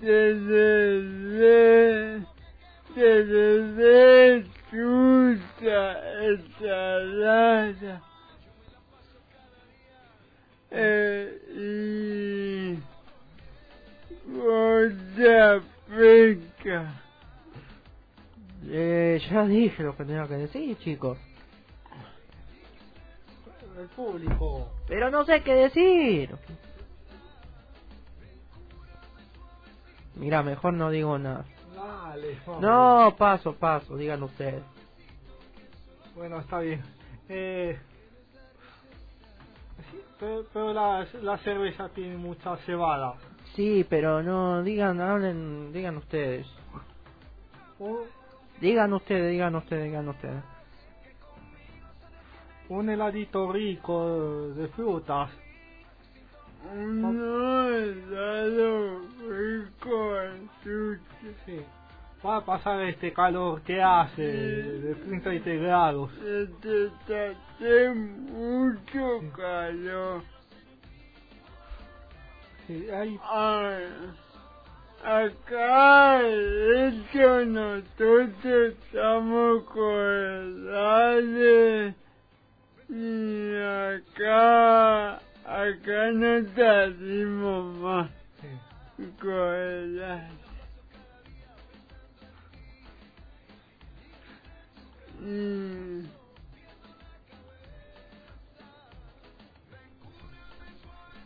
Desde 0.00 1.20
desde 2.94 4.44
chuta 4.70 5.99
ensalada. 6.34 8.02
Eh, 10.70 11.38
y. 11.54 12.90
Eh, 18.72 19.20
ya 19.30 19.44
dije 19.46 19.82
lo 19.82 19.96
que 19.96 20.04
tenía 20.04 20.28
que 20.28 20.34
decir, 20.34 20.76
chicos. 20.78 21.18
El 23.78 23.88
público. 23.88 24.68
Pero 24.86 25.10
no 25.10 25.24
sé 25.24 25.42
qué 25.42 25.54
decir. 25.54 26.36
Mira, 30.16 30.42
mejor 30.42 30.74
no 30.74 30.90
digo 30.90 31.18
nada. 31.18 31.46
Dale. 31.74 32.38
No, 32.60 33.14
paso, 33.16 33.54
paso, 33.54 33.96
digan 33.96 34.22
ustedes. 34.22 34.62
Bueno, 36.20 36.38
está 36.40 36.58
bien. 36.60 36.82
Eh, 37.30 37.78
sí, 39.90 40.00
pero, 40.18 40.44
pero 40.52 40.74
la, 40.74 41.06
la 41.22 41.38
cerveza 41.38 41.88
tiene 41.88 42.18
mucha 42.18 42.58
cebada. 42.58 43.14
Sí, 43.56 43.86
pero 43.88 44.22
no, 44.22 44.62
digan, 44.62 45.00
hablen, 45.00 45.72
digan 45.72 45.96
ustedes. 45.96 46.46
Digan 48.60 48.92
ustedes, 48.92 49.30
digan 49.32 49.54
ustedes, 49.54 49.84
digan 49.84 50.08
ustedes. 50.10 50.44
un 52.68 52.90
heladito 52.90 53.50
rico 53.50 54.48
de 54.50 54.68
frutas. 54.68 55.30
Un 56.70 57.02
helado 57.72 59.00
rico 59.26 60.20
en 60.20 60.50
sushi. 60.62 61.34
Sí. 61.46 61.64
Va 62.24 62.36
a 62.36 62.44
pasar 62.44 62.82
este 62.82 63.14
calor 63.14 63.62
que 63.62 63.80
hace 63.80 64.22
de 64.22 64.94
33 64.94 65.62
grados. 65.62 66.10
Este 66.18 66.90
hace 67.58 67.90
mucho 67.94 69.22
calor. 69.34 70.22
Sí, 72.66 72.90
hay 72.90 73.18
Ay, 73.26 73.86
acá, 75.02 76.20
de 76.22 76.88
hecho, 76.88 77.44
nosotros 77.46 78.44
estamos 78.44 79.64
con 79.64 80.68
el 80.68 81.94
y 82.90 83.56
acá, 83.56 85.14
acá 85.46 86.12
no 86.12 86.44
salimos 86.54 87.76
más 87.78 88.10
sí. 88.40 88.48
El 95.22 96.08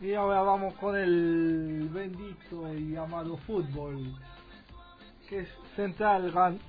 Y 0.01 0.13
ahora 0.13 0.41
vamos 0.41 0.73
con 0.75 0.95
el 0.95 1.89
bendito 1.91 2.73
y 2.75 2.95
amado 2.95 3.37
fútbol. 3.37 4.13
Que 5.29 5.39
es 5.39 5.49
Central 5.75 6.33
gan- 6.33 6.59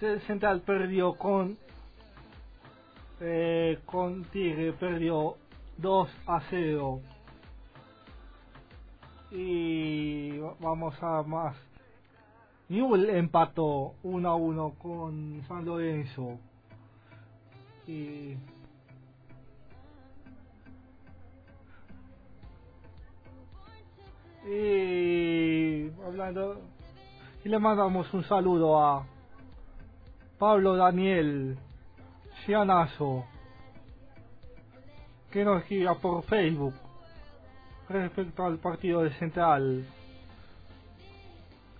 Ce- 0.00 0.20
Central 0.20 0.62
perdió 0.62 1.14
con 1.14 1.56
eh, 3.20 3.80
con 3.86 4.24
Tigre 4.26 4.72
perdió 4.72 5.36
2 5.76 6.08
a 6.26 6.40
0. 6.50 7.00
Y 9.32 10.38
va- 10.38 10.54
vamos 10.60 10.94
a 11.02 11.22
más. 11.24 11.56
Newell 12.68 13.10
empató 13.10 13.94
1 14.02 14.28
a 14.28 14.34
1 14.34 14.74
con 14.78 15.42
San 15.48 15.64
Lorenzo. 15.64 16.38
Y 17.86 18.36
hablando 26.04 26.60
y 27.44 27.48
le 27.48 27.58
mandamos 27.58 28.12
un 28.14 28.24
saludo 28.24 28.82
a 28.82 29.06
Pablo 30.38 30.76
Daniel 30.76 31.56
Cianazo 32.44 33.24
que 35.30 35.44
nos 35.44 35.66
guía 35.68 35.94
por 35.94 36.22
Facebook 36.24 36.74
respecto 37.88 38.44
al 38.44 38.58
partido 38.58 39.02
de 39.02 39.10
Central. 39.14 39.86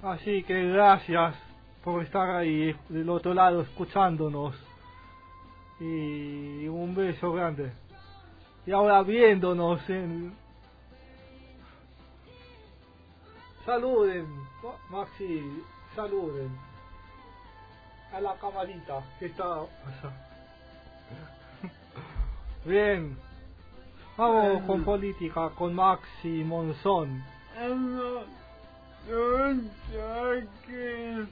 Así 0.02 0.42
que 0.44 0.68
gracias 0.70 1.34
por 1.82 2.02
estar 2.02 2.30
ahí 2.30 2.74
del 2.88 3.08
otro 3.11 3.34
lado 3.34 3.62
escuchándonos 3.62 4.54
y 5.80 6.66
un 6.68 6.94
beso 6.94 7.32
grande. 7.32 7.72
Y 8.66 8.72
ahora 8.72 9.02
viéndonos 9.02 9.88
en 9.90 10.34
Saluden, 13.64 14.26
Ma- 14.62 14.78
Maxi, 14.98 15.62
saluden 15.94 16.50
a 18.14 18.20
la 18.20 18.34
camarita 18.37 19.02
que 19.18 19.26
está. 19.26 19.62
Bien, 22.64 23.16
vamos 24.16 24.62
con 24.66 24.84
política 24.84 25.50
con 25.50 25.74
Maxi 25.74 26.44
Monzón. 26.44 27.22
Llama 29.09 29.55
Don 29.55 29.71
Saque. 29.90 31.27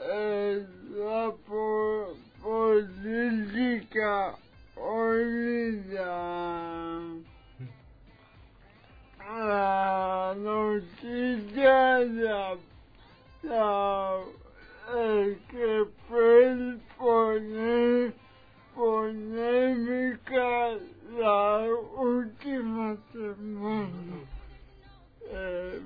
Eh, 0.00 0.66
la 0.96 1.32
po- 1.46 2.16
política 2.42 4.34
olvidada. 4.76 6.00
La 9.30 10.34
noticia 10.36 11.98
la, 12.00 12.56
la 13.42 14.20
el 14.94 15.38
que 15.48 15.86
puede 16.08 16.78
poner 16.98 18.12
polémica 18.74 20.50
la 21.18 21.68
última 21.96 22.96
semana. 23.12 24.16
Eh, 25.30 25.80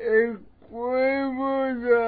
el 0.00 0.38
cuervo 0.70 1.64
dañino 1.74 2.01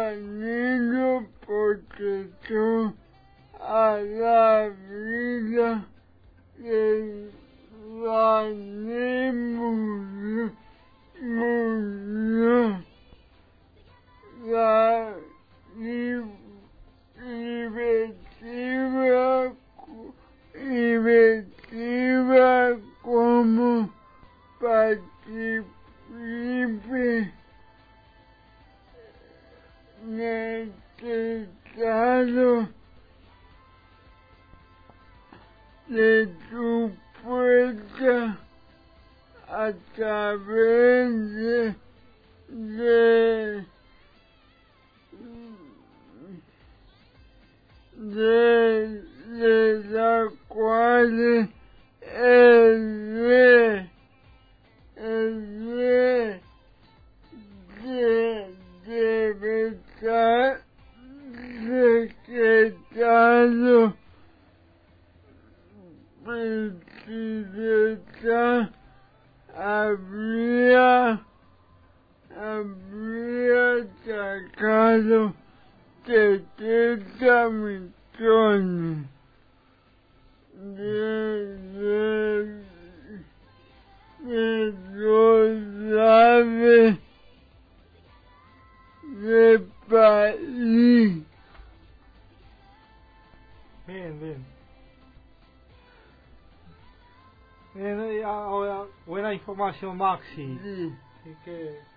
información 99.74 99.96
Maxi. 99.96 100.58
Sí. 100.62 100.94
Así 101.20 101.36
que 101.44 101.94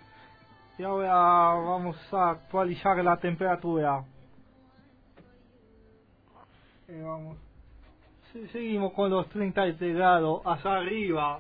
y 0.78 0.84
ahora 0.84 1.12
vamos 1.12 1.98
a 2.14 2.32
actualizar 2.32 3.04
la 3.04 3.18
temperatura. 3.18 4.06
Y 6.88 7.02
vamos. 7.02 7.38
Seguimos 8.52 8.94
con 8.94 9.10
los 9.10 9.28
37 9.30 9.94
grados 9.94 10.42
hacia 10.46 10.76
arriba, 10.76 11.40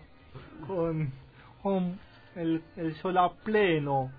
con, 0.65 1.12
con 1.62 2.00
el, 2.36 2.63
el 2.78 2.95
sol 2.95 3.15
a 3.19 3.30
pleno. 3.30 4.12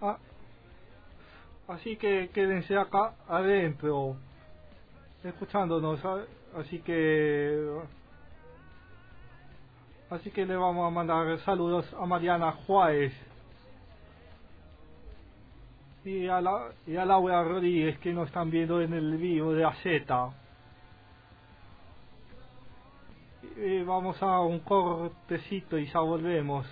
Ah, 0.00 0.18
así 1.66 1.96
que 1.96 2.30
quédense 2.32 2.76
acá 2.76 3.16
adentro, 3.26 4.16
escuchándonos. 5.24 6.00
Así 6.54 6.78
que 6.78 7.80
Así 10.08 10.30
que 10.30 10.46
le 10.46 10.56
vamos 10.56 10.86
a 10.86 10.90
mandar 10.90 11.38
saludos 11.40 11.84
a 11.98 12.06
Mariana 12.06 12.52
Juárez 12.52 13.12
y 16.04 16.28
a, 16.28 16.40
la, 16.40 16.70
y 16.86 16.96
a 16.96 17.04
Laura 17.04 17.42
Rodríguez 17.42 17.98
que 17.98 18.12
nos 18.12 18.28
están 18.28 18.48
viendo 18.48 18.80
en 18.80 18.92
el 18.92 19.16
vivo 19.16 19.52
de 19.52 19.64
AZ. 19.64 19.84
Y 23.56 23.82
vamos 23.82 24.22
a 24.22 24.40
un 24.40 24.60
cortecito 24.60 25.76
y 25.76 25.86
ya 25.86 25.98
volvemos. 25.98 26.66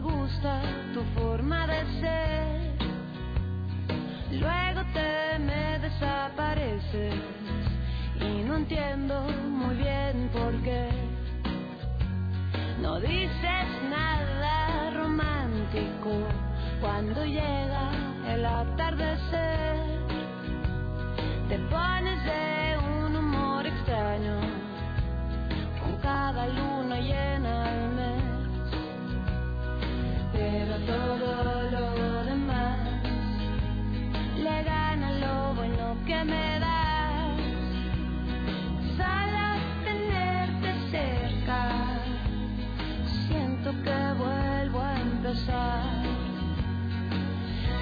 Me 0.00 0.10
gusta 0.12 0.62
tu 0.94 1.02
forma 1.18 1.66
de 1.66 2.00
ser. 2.00 2.70
Luego 4.32 4.82
te 4.94 5.38
me 5.38 5.78
desapareces 5.78 7.14
y 8.20 8.42
no 8.44 8.56
entiendo 8.56 9.22
muy 9.22 9.76
bien 9.76 10.30
por 10.32 10.52
qué. 10.62 10.88
No 12.80 12.98
dices 13.00 13.66
nada 13.90 14.90
romántico 14.94 16.10
cuando 16.80 17.24
llega 17.24 17.90
el 18.26 18.44
atardecer. 18.46 19.89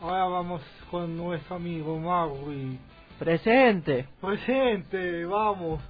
Ahora 0.00 0.24
vamos 0.24 0.62
con 0.90 1.14
nuestro 1.14 1.56
amigo 1.56 1.98
Maui. 1.98 2.78
Presente. 3.18 4.08
Presente, 4.18 5.26
vamos. 5.26 5.82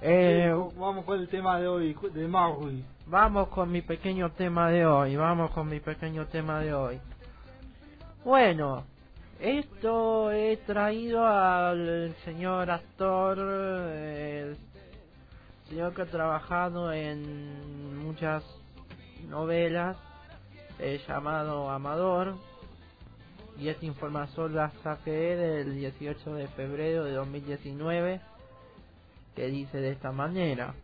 Eh, 0.00 0.52
Sí, 0.52 0.76
vamos 0.80 1.04
con 1.04 1.20
el 1.20 1.28
tema 1.28 1.60
de 1.60 1.68
hoy, 1.68 1.96
de 2.12 2.26
Maui. 2.26 2.84
Vamos 3.06 3.46
con 3.50 3.70
mi 3.70 3.82
pequeño 3.82 4.32
tema 4.32 4.68
de 4.68 4.84
hoy, 4.84 5.14
vamos 5.14 5.52
con 5.52 5.68
mi 5.68 5.78
pequeño 5.78 6.26
tema 6.26 6.58
de 6.58 6.74
hoy. 6.74 7.00
Bueno, 8.24 8.82
esto 9.38 10.32
he 10.32 10.56
traído 10.56 11.24
al 11.24 12.16
señor 12.24 12.68
actor, 12.68 13.38
eh, 13.92 14.56
señor 15.68 15.94
que 15.94 16.02
ha 16.02 16.06
trabajado 16.06 16.92
en 16.92 18.04
muchas 18.04 18.42
novelas, 19.28 19.96
eh, 20.82 21.00
llamado 21.06 21.70
Amador, 21.70 22.34
y 23.58 23.68
esta 23.68 23.86
información 23.86 24.54
la 24.54 24.70
saqué 24.82 25.36
del 25.36 25.74
18 25.76 26.34
de 26.34 26.48
febrero 26.48 27.04
de 27.04 27.12
2019, 27.12 28.20
que 29.36 29.46
dice 29.46 29.78
de 29.78 29.90
esta 29.90 30.12
manera. 30.12 30.74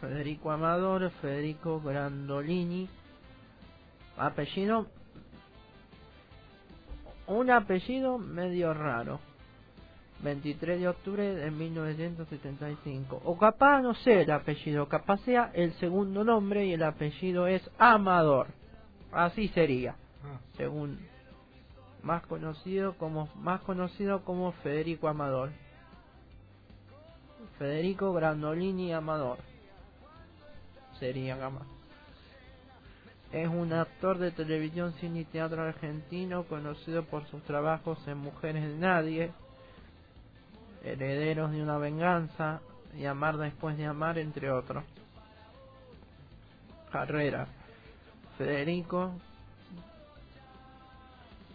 Federico 0.00 0.50
Amador, 0.50 1.10
Federico 1.22 1.80
Grandolini, 1.80 2.88
apellido, 4.18 4.86
un 7.26 7.50
apellido 7.50 8.18
medio 8.18 8.74
raro, 8.74 9.20
23 10.22 10.80
de 10.80 10.88
octubre 10.88 11.34
de 11.34 11.50
1975, 11.50 13.22
o 13.24 13.38
capaz 13.38 13.80
no 13.80 13.94
sé 13.94 14.22
el 14.22 14.30
apellido, 14.30 14.88
capaz 14.88 15.18
sea 15.20 15.50
el 15.54 15.72
segundo 15.74 16.24
nombre 16.24 16.66
y 16.66 16.72
el 16.72 16.82
apellido 16.82 17.46
es 17.46 17.62
Amador, 17.78 18.48
así 19.14 19.48
sería, 19.48 19.96
Ah, 20.24 20.38
según 20.56 20.98
más 22.02 22.24
conocido 22.26 22.96
como 22.96 23.28
más 23.36 23.60
conocido 23.62 24.24
como 24.24 24.52
Federico 24.52 25.08
Amador. 25.08 25.50
Federico 27.58 28.12
Grandolini 28.12 28.92
Amador. 28.92 29.38
Sería 30.98 31.36
gama. 31.36 31.66
Es 33.32 33.48
un 33.48 33.72
actor 33.72 34.18
de 34.18 34.30
televisión, 34.30 34.94
cine 35.00 35.20
y 35.20 35.24
teatro 35.24 35.62
argentino 35.62 36.44
conocido 36.44 37.04
por 37.04 37.26
sus 37.26 37.42
trabajos 37.42 37.98
en 38.06 38.18
Mujeres 38.18 38.62
de 38.62 38.76
Nadie, 38.76 39.32
Herederos 40.84 41.50
de 41.50 41.62
una 41.62 41.78
Venganza 41.78 42.60
y 42.96 43.06
Amar 43.06 43.36
después 43.36 43.76
de 43.76 43.86
Amar, 43.86 44.18
entre 44.18 44.50
otros. 44.52 44.84
Carrera. 46.92 47.48
Federico 48.38 49.12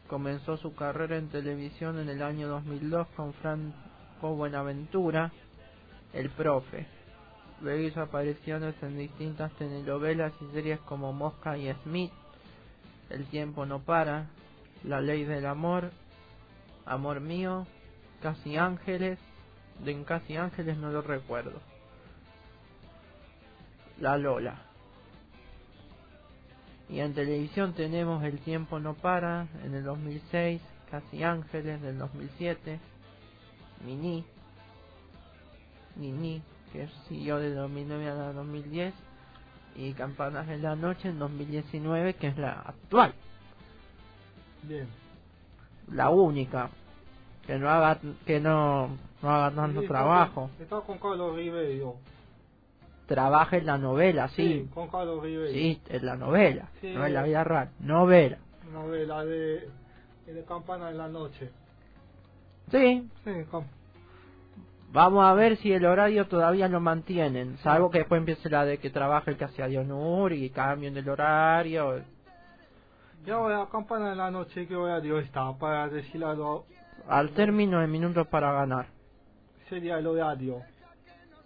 comenzó 0.08 0.58
su 0.58 0.74
carrera 0.74 1.18
en 1.18 1.30
televisión 1.30 2.00
en 2.00 2.10
el 2.10 2.24
año 2.24 2.48
2002 2.48 3.08
con 3.16 3.34
Franco 3.34 4.36
Buenaventura, 4.36 5.32
El 6.14 6.30
Profe. 6.30 6.88
Luego 7.62 7.82
hizo 7.88 8.02
apariciones 8.02 8.76
en 8.82 8.98
distintas 8.98 9.52
telenovelas 9.54 10.34
y 10.42 10.54
series 10.54 10.80
como 10.82 11.14
Mosca 11.14 11.58
y 11.58 11.72
Smith, 11.84 12.12
El 13.10 13.26
tiempo 13.26 13.66
no 13.66 13.80
para, 13.80 14.28
La 14.84 15.02
ley 15.02 15.26
del 15.26 15.46
amor, 15.46 15.92
Amor 16.86 17.20
mío, 17.20 17.68
Casi 18.22 18.58
Ángeles, 18.58 19.20
de 19.84 19.92
en 19.92 20.04
Casi 20.06 20.38
Ángeles 20.38 20.78
no 20.78 20.92
lo 20.92 21.02
recuerdo. 21.02 21.60
La 24.00 24.18
Lola. 24.18 24.69
Y 26.90 27.00
en 27.02 27.14
televisión 27.14 27.74
tenemos 27.74 28.24
El 28.24 28.40
tiempo 28.40 28.80
no 28.80 28.96
para 28.96 29.48
en 29.64 29.76
el 29.76 29.84
2006, 29.84 30.62
Casi 30.90 31.24
Ángeles 31.24 31.82
del 31.82 32.00
2007, 32.00 32.80
Mini, 33.86 34.26
Nini, 35.96 36.42
que 36.74 36.88
siguió 37.08 37.38
de 37.38 37.54
2009 37.54 38.08
a 38.10 38.34
2010, 38.34 38.94
y 39.76 39.94
Campanas 39.94 40.50
en 40.50 40.64
la 40.64 40.76
Noche 40.76 41.10
en 41.10 41.20
2019, 41.20 42.16
que 42.16 42.28
es 42.28 42.38
la 42.38 42.54
actual, 42.54 43.14
Bien. 44.64 44.88
la 45.92 46.10
única, 46.10 46.70
que 47.46 47.58
no 47.60 47.70
haga, 47.70 48.00
que 48.26 48.40
no, 48.40 48.98
no 49.22 49.30
haga 49.30 49.56
tanto 49.56 49.82
Sí, 49.82 49.88
trabajo. 49.88 50.50
Está 50.60 50.82
con 50.82 50.98
Carlos 50.98 51.36
Ribeiro. 51.36 51.96
Trabaja 53.10 53.58
en 53.58 53.66
la 53.66 53.80
novela, 53.80 54.28
sí, 54.30 54.70
con 54.72 54.88
Carlos 54.88 55.24
Ribeiro. 55.24 55.52
sí, 55.52 55.82
en 55.90 56.06
la 56.06 56.16
novela, 56.16 56.70
Sí. 56.80 56.94
no 56.96 57.04
en 57.08 57.14
la 57.16 57.24
vida 57.24 57.44
real, 57.44 57.70
novela. 57.80 58.38
Novela 58.72 59.26
de, 59.26 59.68
de 60.28 60.44
Campana 60.48 60.92
en 60.92 60.98
la 61.00 61.08
Noche. 61.08 61.50
Sí, 62.70 63.10
Sí, 63.24 63.32
com- 63.50 63.66
Vamos 64.92 65.26
a 65.26 65.34
ver 65.34 65.58
si 65.58 65.74
el 65.74 65.86
horario 65.88 66.28
todavía 66.28 66.68
lo 66.68 66.80
mantienen, 66.80 67.58
salvo 67.64 67.90
que 67.90 67.98
después 68.00 68.20
empiece 68.20 68.48
la 68.48 68.64
de 68.64 68.78
que 68.78 68.92
trabaje 68.92 69.32
el 69.32 69.38
que 69.38 69.46
hacía 69.46 69.66
Dionur 69.68 70.32
y 70.32 70.52
cambien 70.52 70.96
el 70.96 71.10
horario. 71.10 72.04
Y 73.26 73.30
ahora 73.32 73.68
Campana 73.72 74.12
en 74.12 74.18
la 74.20 74.30
Noche, 74.30 74.68
¿qué 74.68 74.76
horario 74.76 75.18
está? 75.20 75.52
Para 75.58 75.88
decirlo, 75.90 76.66
Al 77.08 77.32
término 77.32 77.80
de 77.80 77.88
minutos 77.88 78.28
para 78.28 78.52
ganar. 78.52 78.86
sería 79.68 79.98
el 79.98 80.06
horario. 80.06 80.62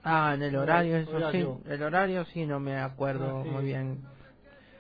Ah, 0.04 0.34
en 0.36 0.44
el 0.44 0.56
horario, 0.56 0.98
eso 0.98 1.16
Horario. 1.16 1.60
sí, 1.64 1.70
el 1.72 1.84
horario 1.84 2.26
sí 2.26 2.46
no 2.46 2.60
me 2.60 2.78
acuerdo 2.78 3.40
Ah, 3.40 3.44
sí. 3.44 3.50
muy 3.50 3.64
bien. 3.66 4.02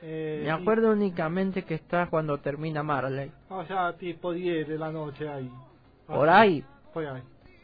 Eh, 0.01 0.41
Me 0.43 0.51
acuerdo 0.51 0.91
únicamente 0.91 1.63
que 1.63 1.75
está 1.75 2.07
cuando 2.07 2.37
termina 2.39 2.83
Marley. 2.83 3.31
o 3.49 3.63
sea, 3.65 3.93
tipo 3.93 4.33
10 4.33 4.67
de 4.67 4.77
la 4.77 4.91
noche 4.91 5.27
ahí. 5.29 5.49
Por 6.07 6.27
Así, 6.27 6.39
ahí, 6.41 6.65
Por 6.93 7.05
ahí. 7.05 7.21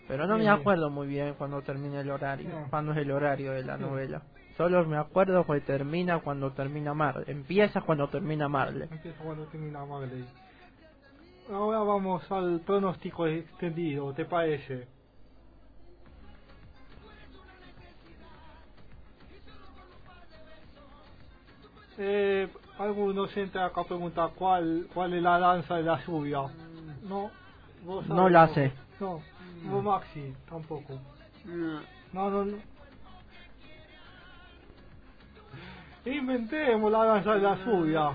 pero 0.08 0.26
no 0.26 0.36
Bien, 0.36 0.46
me 0.48 0.52
bien. 0.52 0.62
acuerdo 0.62 0.90
muy 0.90 1.08
bien 1.08 1.34
cuando 1.38 1.62
termina 1.62 2.00
el 2.00 2.10
horario, 2.10 2.48
No. 2.50 2.68
cuando 2.70 2.94
es 2.94 3.00
el 3.00 3.12
horario 3.12 3.52
de 3.52 3.64
la 3.64 3.76
Sí. 3.76 3.84
novela. 3.84 4.22
Solo 4.56 4.86
me 4.86 4.98
acuerdo 4.98 5.46
que 5.46 5.60
termina 5.62 6.20
cuando 6.20 6.52
termina 6.52 6.94
Marley. 6.94 7.26
Empieza 7.28 7.82
cuando 7.82 8.08
termina 8.08 8.48
Marley. 8.48 8.88
Empieza 8.90 9.18
cuando 9.22 9.44
termina 9.48 9.84
Marley. 9.86 10.26
Ahora 11.52 11.80
vamos 11.80 12.30
al 12.32 12.62
pronóstico 12.62 13.28
extendido, 13.28 14.14
¿te 14.14 14.24
parece? 14.26 14.88
Eh, 22.02 22.48
algunos 22.78 23.36
entran 23.36 23.66
acá 23.66 23.82
a 23.82 23.84
preguntar 23.84 24.32
cuál, 24.34 24.88
cuál 24.94 25.14
es 25.14 25.22
la 25.22 25.38
danza 25.38 25.76
de 25.76 25.84
la 25.84 26.02
lluvia. 26.06 26.44
No, 27.04 27.30
vos 27.84 28.08
No 28.08 28.30
la 28.30 28.48
sé. 28.48 28.72
No, 29.02 29.22
vos 29.66 29.84
Maxi, 29.84 30.34
tampoco. 30.50 30.98
No. 31.44 31.82
No, 32.14 32.46
no. 32.46 32.58
Inventemos 36.06 36.90
la 36.92 37.04
danza 37.04 37.34
de 37.34 37.42
la 37.42 37.56
lluvia. 37.66 38.12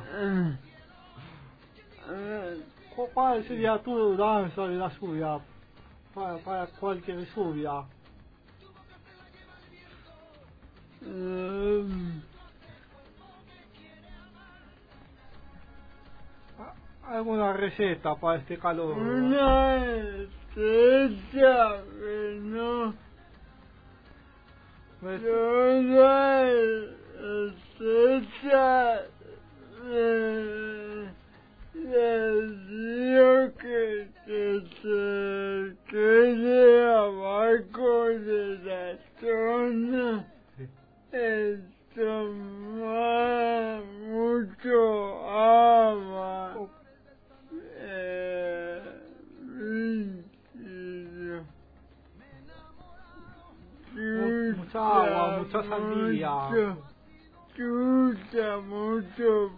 Eh, 2.10 2.62
¿Cu- 2.96 3.10
¿Cuál 3.12 3.44
sería 3.44 3.78
tu 3.82 4.16
danza 4.16 4.62
de 4.66 4.76
la 4.76 4.88
lluvia? 4.98 5.38
Para, 6.14 6.38
para 6.38 6.66
cualquier 6.68 7.26
lluvia. 7.34 7.84
um, 11.06 12.22
¿Alguna 17.08 17.52
receta 17.52 18.14
para 18.16 18.38
este 18.38 18.58
calor? 18.58 18.96
Una 18.96 19.76
estrella 20.56 21.82
que 21.98 22.38
no. 22.40 22.94
Una 25.02 25.14
estrella 27.52 29.02
de. 29.84 31.08
Digo 31.74 33.52
que, 33.58 34.08
que 34.24 34.42
se 34.80 35.76
quede 35.90 36.86
abajo 36.94 38.08
de 38.08 38.58
la 38.64 38.96
zona. 39.20 40.26
Sí. 40.56 40.64
Tomar 41.94 43.84
mucho 43.84 44.76
agua. 45.30 46.68
Mucha 53.94 54.78
agua, 54.80 55.38
mucha 55.38 55.62
sandía. 55.68 56.30
Mucho, 56.30 56.76
chuta, 57.56 58.58
mucho 58.60 59.50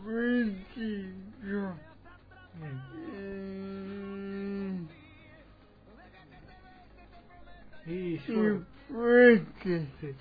Eh, 3.19 4.81
y, 7.87 8.19
fuerte. 8.89 9.87
sí. 10.01 10.15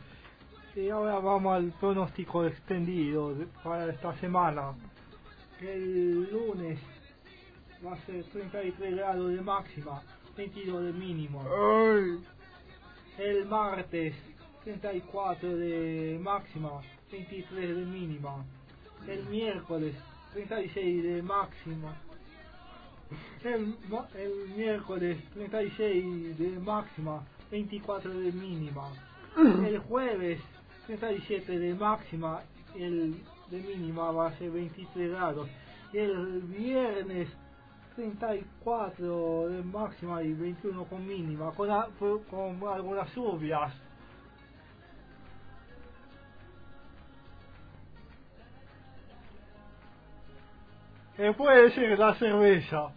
Y 0.82 0.90
ahora 0.90 1.20
vamos 1.20 1.56
al 1.56 1.72
pronóstico 1.80 2.46
extendido 2.46 3.34
para 3.64 3.92
esta 3.92 4.14
semana. 4.20 4.74
El 5.62 6.30
lunes 6.32 6.80
va 7.84 7.94
a 7.94 8.06
ser 8.06 8.24
33 8.26 8.96
grados 8.96 9.32
de 9.32 9.42
máxima, 9.42 10.02
22 10.38 10.84
de 10.84 10.94
mínimo. 10.94 11.42
El 13.18 13.46
martes 13.46 14.14
34 14.64 15.56
de 15.58 16.20
máxima, 16.22 16.82
23 17.12 17.76
de 17.76 17.86
mínima. 17.86 18.46
El 19.08 19.26
miércoles 19.26 19.96
36 20.34 21.04
de 21.04 21.22
máxima. 21.22 21.96
El, 23.44 23.76
el 24.16 24.50
miércoles 24.56 25.18
36 25.34 26.38
de 26.38 26.60
máxima, 26.60 27.24
24 27.52 28.12
de 28.12 28.32
mínima. 28.32 28.90
El 29.38 29.80
jueves 29.80 30.40
37 30.88 31.60
de 31.60 31.74
máxima, 31.76 32.42
el 32.76 33.16
de 33.52 33.60
mínima 33.60 34.12
va 34.12 34.28
a 34.28 34.38
ser 34.38 34.52
23 34.52 35.12
grados. 35.12 35.48
Y 35.94 35.98
el 36.00 36.42
viernes 36.42 37.30
34 37.96 39.48
de 39.50 39.64
máxima 39.64 40.22
y 40.24 40.34
21 40.34 40.86
con 40.86 41.06
mínima, 41.08 41.52
con, 41.54 41.70
a- 41.72 41.88
con 42.30 42.62
algunas 42.68 43.14
lluvias. 43.16 43.74
Eh, 51.18 51.34
puede 51.38 51.72
ser 51.72 51.98
la 51.98 52.14
cerveza, 52.16 52.90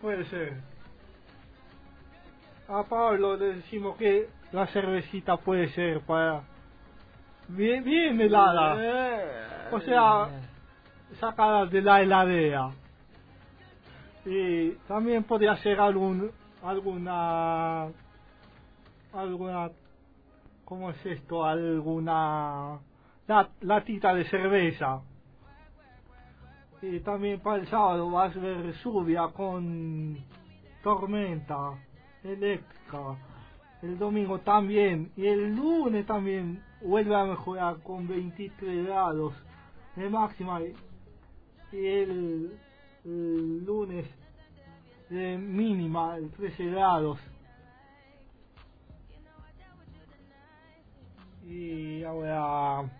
puede 0.00 0.24
ser. 0.26 0.54
A 2.68 2.84
Pablo 2.84 3.36
le 3.36 3.56
decimos 3.56 3.96
que 3.98 4.28
la 4.52 4.66
cervecita 4.68 5.36
puede 5.36 5.68
ser 5.70 6.00
para... 6.02 6.42
Bien, 7.48 7.82
bien 7.84 8.20
helada, 8.20 8.76
o 9.72 9.80
sea, 9.80 10.28
sacada 11.18 11.66
de 11.66 11.82
la 11.82 12.00
heladera. 12.00 12.70
Y 14.24 14.70
también 14.86 15.24
podría 15.24 15.56
ser 15.56 15.80
algún, 15.80 16.30
alguna, 16.62 17.88
alguna, 19.12 19.70
¿cómo 20.64 20.90
es 20.90 21.06
esto? 21.06 21.44
Alguna 21.44 22.78
lat- 23.26 23.50
latita 23.60 24.14
de 24.14 24.24
cerveza. 24.26 25.00
Y 26.82 27.00
también 27.00 27.40
para 27.40 27.58
el 27.58 27.66
sábado 27.68 28.10
vas 28.10 28.34
a 28.36 28.40
ver 28.40 28.72
lluvia 28.82 29.28
con 29.28 30.18
tormenta 30.82 31.72
eléctrica. 32.24 33.16
El 33.82 33.98
domingo 33.98 34.38
también. 34.40 35.10
Y 35.16 35.26
el 35.26 35.54
lunes 35.56 36.06
también 36.06 36.62
vuelve 36.82 37.14
a 37.14 37.24
mejorar 37.24 37.82
con 37.82 38.06
23 38.06 38.86
grados 38.86 39.34
de 39.96 40.08
máxima. 40.08 40.60
Y 41.72 41.86
el 41.86 42.58
lunes 43.04 44.06
de 45.08 45.36
mínima, 45.38 46.16
el 46.16 46.30
13 46.30 46.64
grados. 46.66 47.18
Y 51.44 52.02
ahora... 52.04 52.90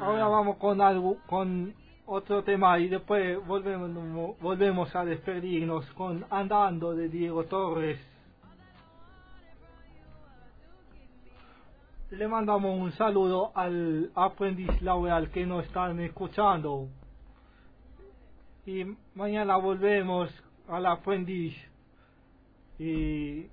Ahora 0.00 0.26
vamos 0.26 0.56
con 0.56 0.80
algo, 0.80 1.18
con 1.26 1.74
otro 2.06 2.42
tema 2.42 2.78
y 2.78 2.88
después 2.88 3.44
volvemos, 3.46 4.38
volvemos 4.40 4.94
a 4.96 5.04
despedirnos 5.04 5.84
con 5.92 6.24
Andando 6.30 6.94
de 6.94 7.08
Diego 7.08 7.44
Torres. 7.44 8.11
le 12.12 12.28
mandamos 12.28 12.78
un 12.78 12.92
saludo 12.92 13.52
al 13.54 14.10
aprendiz 14.14 14.82
laureal 14.82 15.30
que 15.30 15.46
nos 15.46 15.64
están 15.64 15.98
escuchando. 16.00 16.88
Y 18.66 18.84
mañana 19.14 19.56
volvemos 19.56 20.28
al 20.68 20.84
aprendiz. 20.86 21.56
Y 22.78 23.46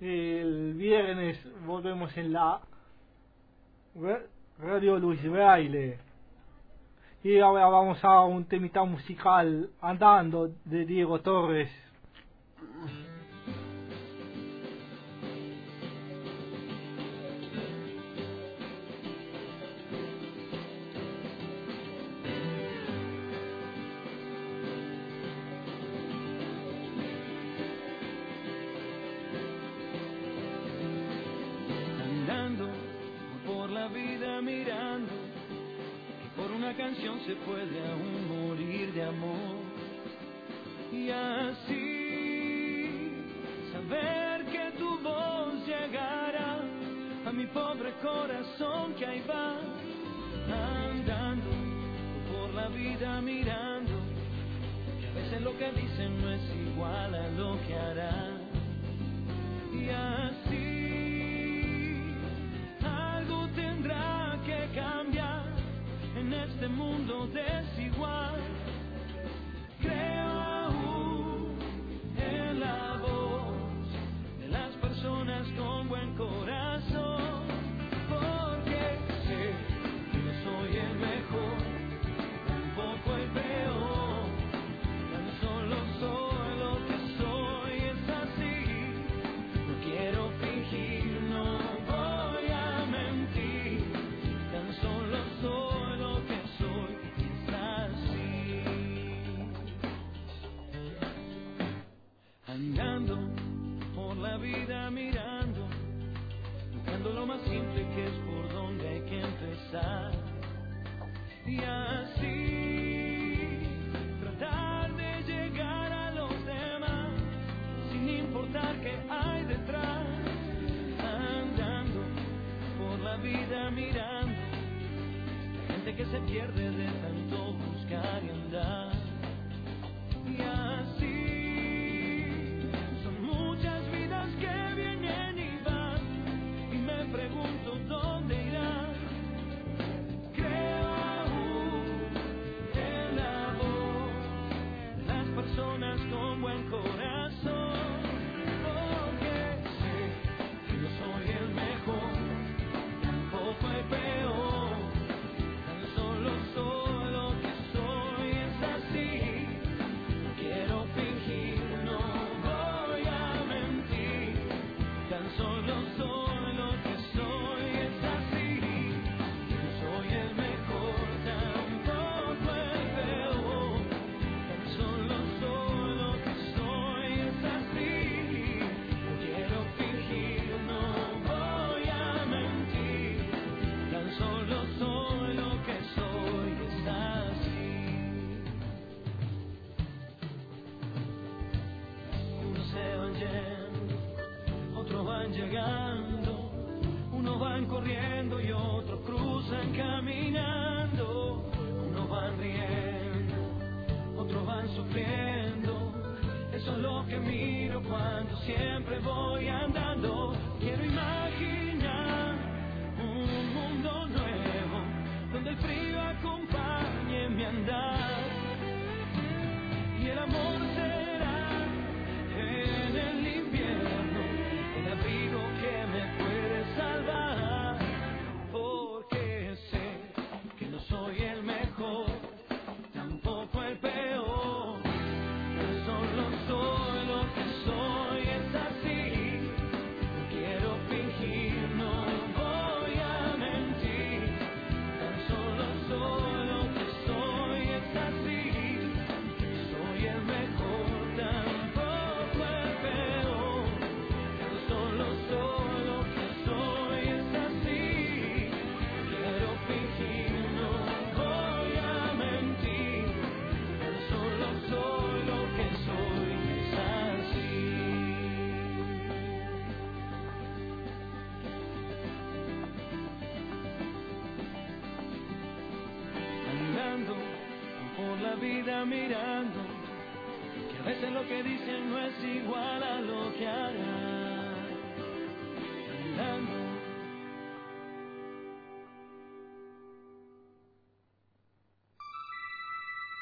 el 0.00 0.74
viernes 0.74 1.36
volvemos 1.66 2.16
en 2.16 2.32
la 2.32 2.60
Radio 4.58 4.98
Luis 5.00 5.28
Braille. 5.28 5.98
Y 7.24 7.40
ahora 7.40 7.66
vamos 7.66 7.98
a 8.04 8.20
un 8.20 8.44
temita 8.44 8.84
musical 8.84 9.68
andando 9.80 10.52
de 10.64 10.86
Diego 10.86 11.20
Torres. 11.22 11.87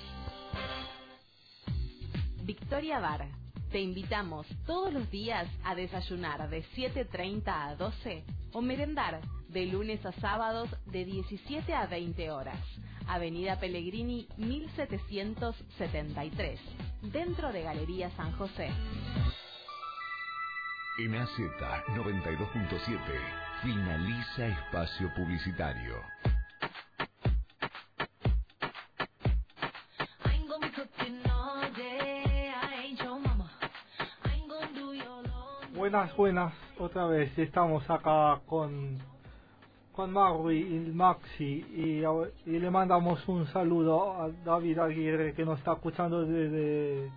Victoria 2.45 3.01
Bar. 3.01 3.29
Te 3.71 3.81
invitamos 3.81 4.47
todos 4.67 4.93
los 4.93 5.11
días 5.11 5.49
a 5.65 5.75
desayunar 5.75 6.49
de 6.49 6.65
7.30 6.77 7.43
a 7.49 7.75
12 7.75 8.25
o 8.53 8.63
merendar 8.63 9.21
de 9.49 9.67
lunes 9.67 10.05
a 10.07 10.13
sábados 10.13 10.69
de 10.87 11.05
17 11.05 11.75
a 11.75 11.87
20 11.87 12.31
horas. 12.31 12.61
Avenida 13.09 13.61
Pellegrini 13.61 14.27
1773, 14.37 16.61
dentro 17.13 17.53
de 17.53 17.63
Galería 17.63 18.11
San 18.17 18.33
José. 18.33 18.71
En 20.99 21.15
AZ 21.15 21.31
92.7 21.39 22.99
finaliza 23.63 24.47
espacio 24.47 25.13
publicitario. 25.15 26.03
Buenas, 35.75 36.17
buenas, 36.17 36.55
otra 36.79 37.07
vez 37.07 37.37
estamos 37.39 37.89
acá 37.91 38.41
con 38.47 38.99
con 39.95 40.13
Marwi 40.13 40.59
y 40.59 40.93
Maxi 40.93 41.65
y, 41.75 42.03
le 42.59 42.71
mandamos 42.71 43.27
un 43.29 43.47
saludo 43.47 44.21
a 44.21 44.29
David 44.45 44.79
Aguirre 44.79 45.35
que 45.35 45.45
nos 45.45 45.59
está 45.59 45.75
escuchando 45.75 46.25
desde 46.25 47.11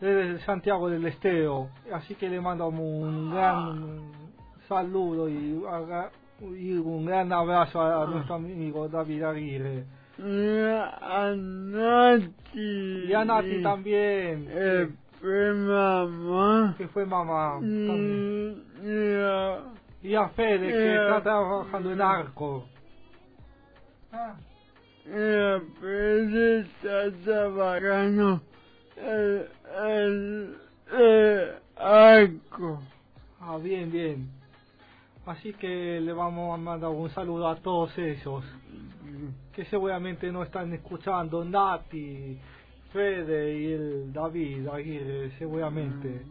desde 0.00 0.40
Santiago 0.44 0.88
del 0.88 1.06
Estero 1.06 1.68
así 1.92 2.16
que 2.16 2.28
le 2.28 2.40
mandamos 2.40 2.80
un 2.80 3.30
gran 3.30 4.00
saludo 4.68 5.28
y, 5.28 5.52
un 6.42 7.06
gran 7.06 7.32
abrazo 7.32 7.80
a, 7.80 8.06
nuestro 8.06 8.34
amigo 8.34 8.88
David 8.88 9.22
Aguirre 9.22 9.84
A 10.18 11.34
Nati. 11.36 13.06
y 13.08 13.12
a 13.12 13.24
Nati 13.24 13.62
también 13.62 14.48
Eh, 14.50 14.88
fue 15.20 15.52
mamá. 15.52 16.74
que 16.78 16.88
fue 16.88 17.06
mamá 17.06 17.58
también. 17.60 18.64
Y 20.02 20.14
a- 20.14 20.28
Fede 20.30 20.68
que 20.68 20.94
Eh. 20.94 21.02
está 21.02 21.22
trabajando 21.22 21.92
en 21.92 22.00
Arco 22.00 22.66
y 25.06 25.10
a 25.10 25.60
Fede 25.80 26.60
está 26.60 27.10
trabajando 27.24 28.40
el, 28.96 29.46
el, 29.86 30.56
el 30.98 31.50
arco. 31.76 32.82
Ah, 33.40 33.56
bien, 33.58 33.90
bien. 33.90 34.28
Así 35.26 35.52
que 35.54 36.00
le 36.00 36.12
vamos 36.12 36.52
a 36.54 36.60
mandar 36.60 36.90
un 36.90 37.08
saludo 37.10 37.48
a 37.48 37.56
todos 37.56 37.96
esos 37.98 38.44
que 39.54 39.64
seguramente 39.66 40.30
no 40.32 40.42
están 40.42 40.72
escuchando. 40.72 41.44
Nati, 41.44 42.38
Fede 42.92 43.58
y 43.58 43.72
el 43.72 44.12
David 44.12 44.66
Aguirre, 44.68 45.30
seguramente. 45.38 46.22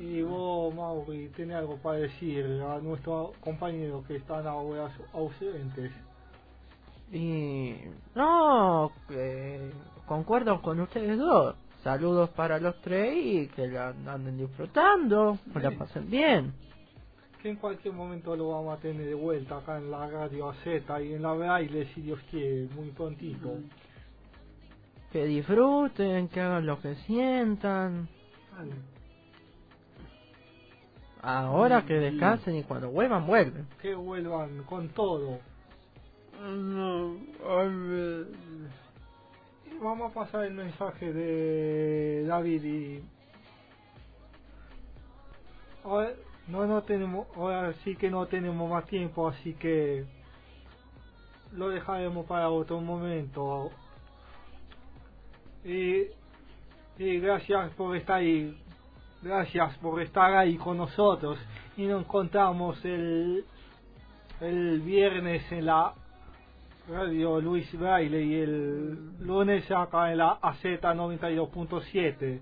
Y 0.00 0.22
vos, 0.22 0.74
Mauri, 0.74 1.28
tenés 1.36 1.56
algo 1.56 1.76
para 1.76 1.98
decir 1.98 2.42
a 2.66 2.78
nuestros 2.78 3.36
compañeros 3.36 4.02
que 4.06 4.16
están 4.16 4.46
ahora 4.46 4.90
ausentes. 5.12 5.92
Y 7.12 7.74
no, 8.14 8.92
eh, 9.10 9.70
concuerdo 10.06 10.62
con 10.62 10.80
ustedes 10.80 11.18
dos. 11.18 11.54
Saludos 11.84 12.30
para 12.30 12.58
los 12.58 12.80
tres 12.80 13.14
y 13.14 13.48
que 13.48 13.68
la 13.68 13.88
anden 14.06 14.38
disfrutando, 14.38 15.38
que 15.52 15.60
la 15.60 15.70
pasen 15.72 16.08
bien. 16.08 16.54
Que 17.42 17.50
en 17.50 17.56
cualquier 17.56 17.92
momento 17.92 18.34
lo 18.34 18.48
vamos 18.52 18.78
a 18.78 18.80
tener 18.80 19.04
de 19.06 19.14
vuelta 19.14 19.58
acá 19.58 19.76
en 19.76 19.90
la 19.90 20.06
radio 20.06 20.48
AZ 20.48 20.66
y 20.66 21.12
en 21.12 21.22
la 21.22 21.34
Braille, 21.34 21.86
si 21.94 22.00
Dios 22.00 22.20
quiere, 22.30 22.68
muy 22.74 22.90
prontito. 22.92 23.58
Que 25.12 25.26
disfruten, 25.26 26.28
que 26.28 26.40
hagan 26.40 26.64
lo 26.64 26.80
que 26.80 26.94
sientan. 27.06 28.08
Vale. 28.56 28.89
Ahora 31.22 31.84
que 31.84 31.94
descansen 31.94 32.56
y 32.56 32.62
cuando 32.62 32.90
vuelvan, 32.90 33.26
vuelven. 33.26 33.66
que 33.82 33.94
vuelvan 33.94 34.62
con 34.64 34.88
todo. 34.90 35.38
No. 36.40 37.16
Y 39.66 39.78
vamos 39.82 40.10
a 40.10 40.14
pasar 40.14 40.46
el 40.46 40.54
mensaje 40.54 41.12
de 41.12 42.24
David 42.26 42.64
y 42.64 43.04
ahora 45.84 46.12
no 46.48 46.66
no 46.66 46.82
tenemos 46.82 47.26
ahora 47.36 47.74
sí 47.84 47.96
que 47.96 48.10
no 48.10 48.26
tenemos 48.26 48.70
más 48.70 48.86
tiempo 48.86 49.28
así 49.28 49.54
que 49.54 50.04
lo 51.52 51.68
dejaremos 51.68 52.26
para 52.26 52.50
otro 52.50 52.80
momento 52.80 53.70
y, 55.64 56.06
y 56.98 57.20
gracias 57.20 57.70
por 57.74 57.96
estar 57.96 58.16
ahí 58.16 58.56
gracias 59.22 59.76
por 59.78 60.00
estar 60.00 60.34
ahí 60.34 60.56
con 60.56 60.78
nosotros 60.78 61.38
y 61.76 61.86
nos 61.86 62.02
encontramos 62.02 62.84
el 62.84 63.44
el 64.40 64.80
viernes 64.80 65.50
en 65.52 65.66
la 65.66 65.94
Radio 66.88 67.40
Luis 67.40 67.70
Braille 67.78 68.22
y 68.22 68.34
el 68.40 69.18
lunes 69.20 69.70
acá 69.70 70.10
en 70.10 70.18
la 70.18 70.38
AZ 70.40 70.64
92.7. 70.64 72.40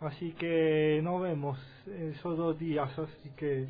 Así 0.00 0.32
que 0.32 1.00
nos 1.02 1.20
vemos 1.20 1.58
esos 1.86 2.36
dos 2.38 2.58
días. 2.58 2.96
Así 2.96 3.30
que 3.36 3.68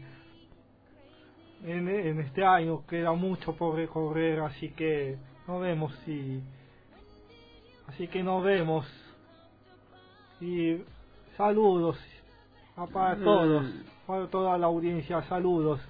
en, 1.64 1.88
en 1.88 2.20
este 2.20 2.44
año 2.44 2.84
queda 2.86 3.12
mucho 3.12 3.56
por 3.56 3.76
recorrer. 3.76 4.40
Así 4.40 4.68
que 4.70 5.16
nos 5.48 5.60
vemos 5.62 5.92
y. 6.06 6.40
Así 7.88 8.08
que 8.08 8.22
nos 8.22 8.44
vemos. 8.44 8.86
Y 10.40 10.82
saludos 11.36 11.96
a 12.76 12.86
para 12.86 13.16
todos, 13.16 13.64
para 14.06 14.26
toda 14.26 14.58
la 14.58 14.66
audiencia. 14.66 15.22
Saludos. 15.28 15.80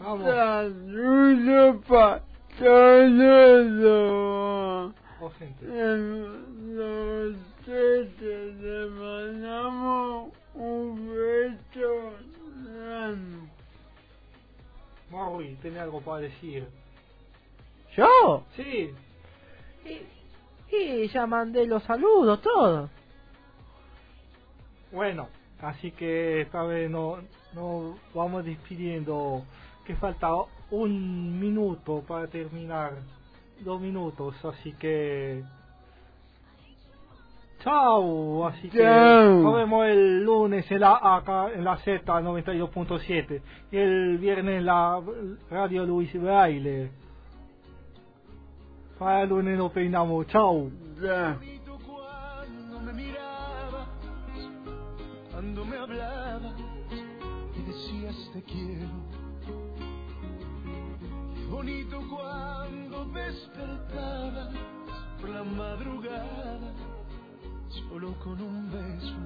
Vamos. 0.00 0.26
Saludos 0.26 1.84
para 1.86 2.22
todos. 2.58 3.84
Tres 7.64 8.20
le 8.20 8.86
mandamos 8.90 10.32
un 10.54 11.08
beso 11.08 12.12
grande. 12.66 13.48
Maui, 15.10 15.56
¿tiene 15.62 15.80
algo 15.80 16.02
para 16.02 16.20
decir? 16.20 16.68
¿Yo? 17.96 18.44
Sí, 18.56 18.90
Y, 19.84 20.76
y 20.76 21.08
ya 21.08 21.26
mandé 21.26 21.66
los 21.66 21.82
saludos, 21.84 22.42
todo. 22.42 22.90
Bueno, 24.94 25.28
así 25.60 25.90
que 25.90 26.42
esta 26.42 26.62
vez 26.62 26.90
no, 26.90 27.18
no 27.54 27.96
vamos 28.14 28.44
despidiendo, 28.44 29.44
que 29.84 29.94
falta 29.96 30.28
un 30.70 31.38
minuto 31.40 32.02
para 32.06 32.26
terminar, 32.28 32.92
dos 33.60 33.80
minutos, 33.80 34.42
así 34.44 34.72
que 34.72 35.42
Chao, 37.64 38.46
así 38.46 38.68
que 38.68 38.78
Chao. 38.78 39.40
nos 39.40 39.56
vemos 39.56 39.86
el 39.86 40.22
lunes 40.22 40.70
en 40.70 40.80
la 40.80 40.98
acá 41.02 41.50
en 41.54 41.64
la 41.64 41.78
Z 41.78 42.04
92.7 42.04 43.40
y 43.72 43.76
el 43.78 44.18
viernes 44.18 44.58
en 44.58 44.66
la 44.66 45.00
radio 45.50 45.86
Luis 45.86 46.12
Braille. 46.20 46.90
Para 48.98 49.22
el 49.22 49.30
lunes 49.30 49.56
nos 49.56 49.72
peinamos, 49.72 50.26
chao. 50.26 50.70
Ya. 51.02 51.38
Cuando 55.34 55.64
me 55.64 55.76
hablabas 55.76 56.54
y 57.56 57.62
decías 57.62 58.30
te 58.32 58.42
quiero. 58.44 58.88
Qué 61.34 61.46
bonito 61.46 62.00
cuando 62.08 63.04
despertabas 63.06 64.54
por 65.20 65.30
la 65.30 65.42
madrugada, 65.42 66.72
solo 67.68 68.16
con 68.20 68.40
un 68.40 68.70
beso. 68.70 69.16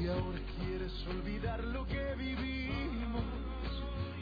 Y 0.00 0.08
ahora 0.08 0.38
quieres 0.58 1.06
olvidar 1.06 1.62
lo 1.62 1.86
que 1.86 2.14
vivimos, 2.16 3.22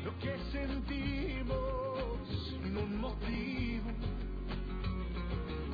lo 0.05 0.19
que 0.19 0.37
sentimos 0.51 2.29
sin 2.49 2.77
un 2.77 3.01
motivo. 3.01 3.89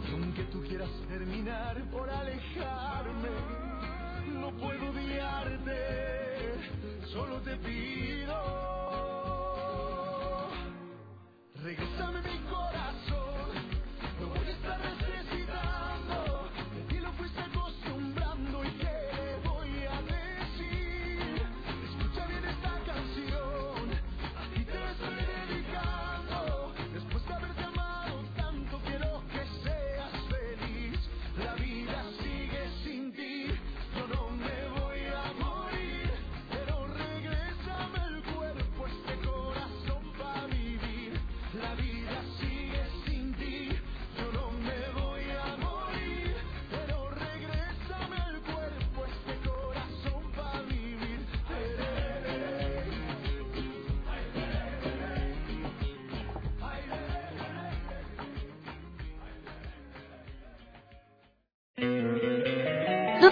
Y 0.06 0.12
aunque 0.12 0.42
tú 0.44 0.60
quieras 0.64 0.90
terminar 1.08 1.82
por 1.90 2.10
alejarme, 2.10 3.67
no 4.51 4.57
puedo 4.57 4.90
odiarte, 4.90 6.55
solo 7.12 7.36
te 7.42 7.57
pido. 7.57 8.34
Regresame 11.62 12.22
mi 12.22 12.38
corazón, 12.51 12.88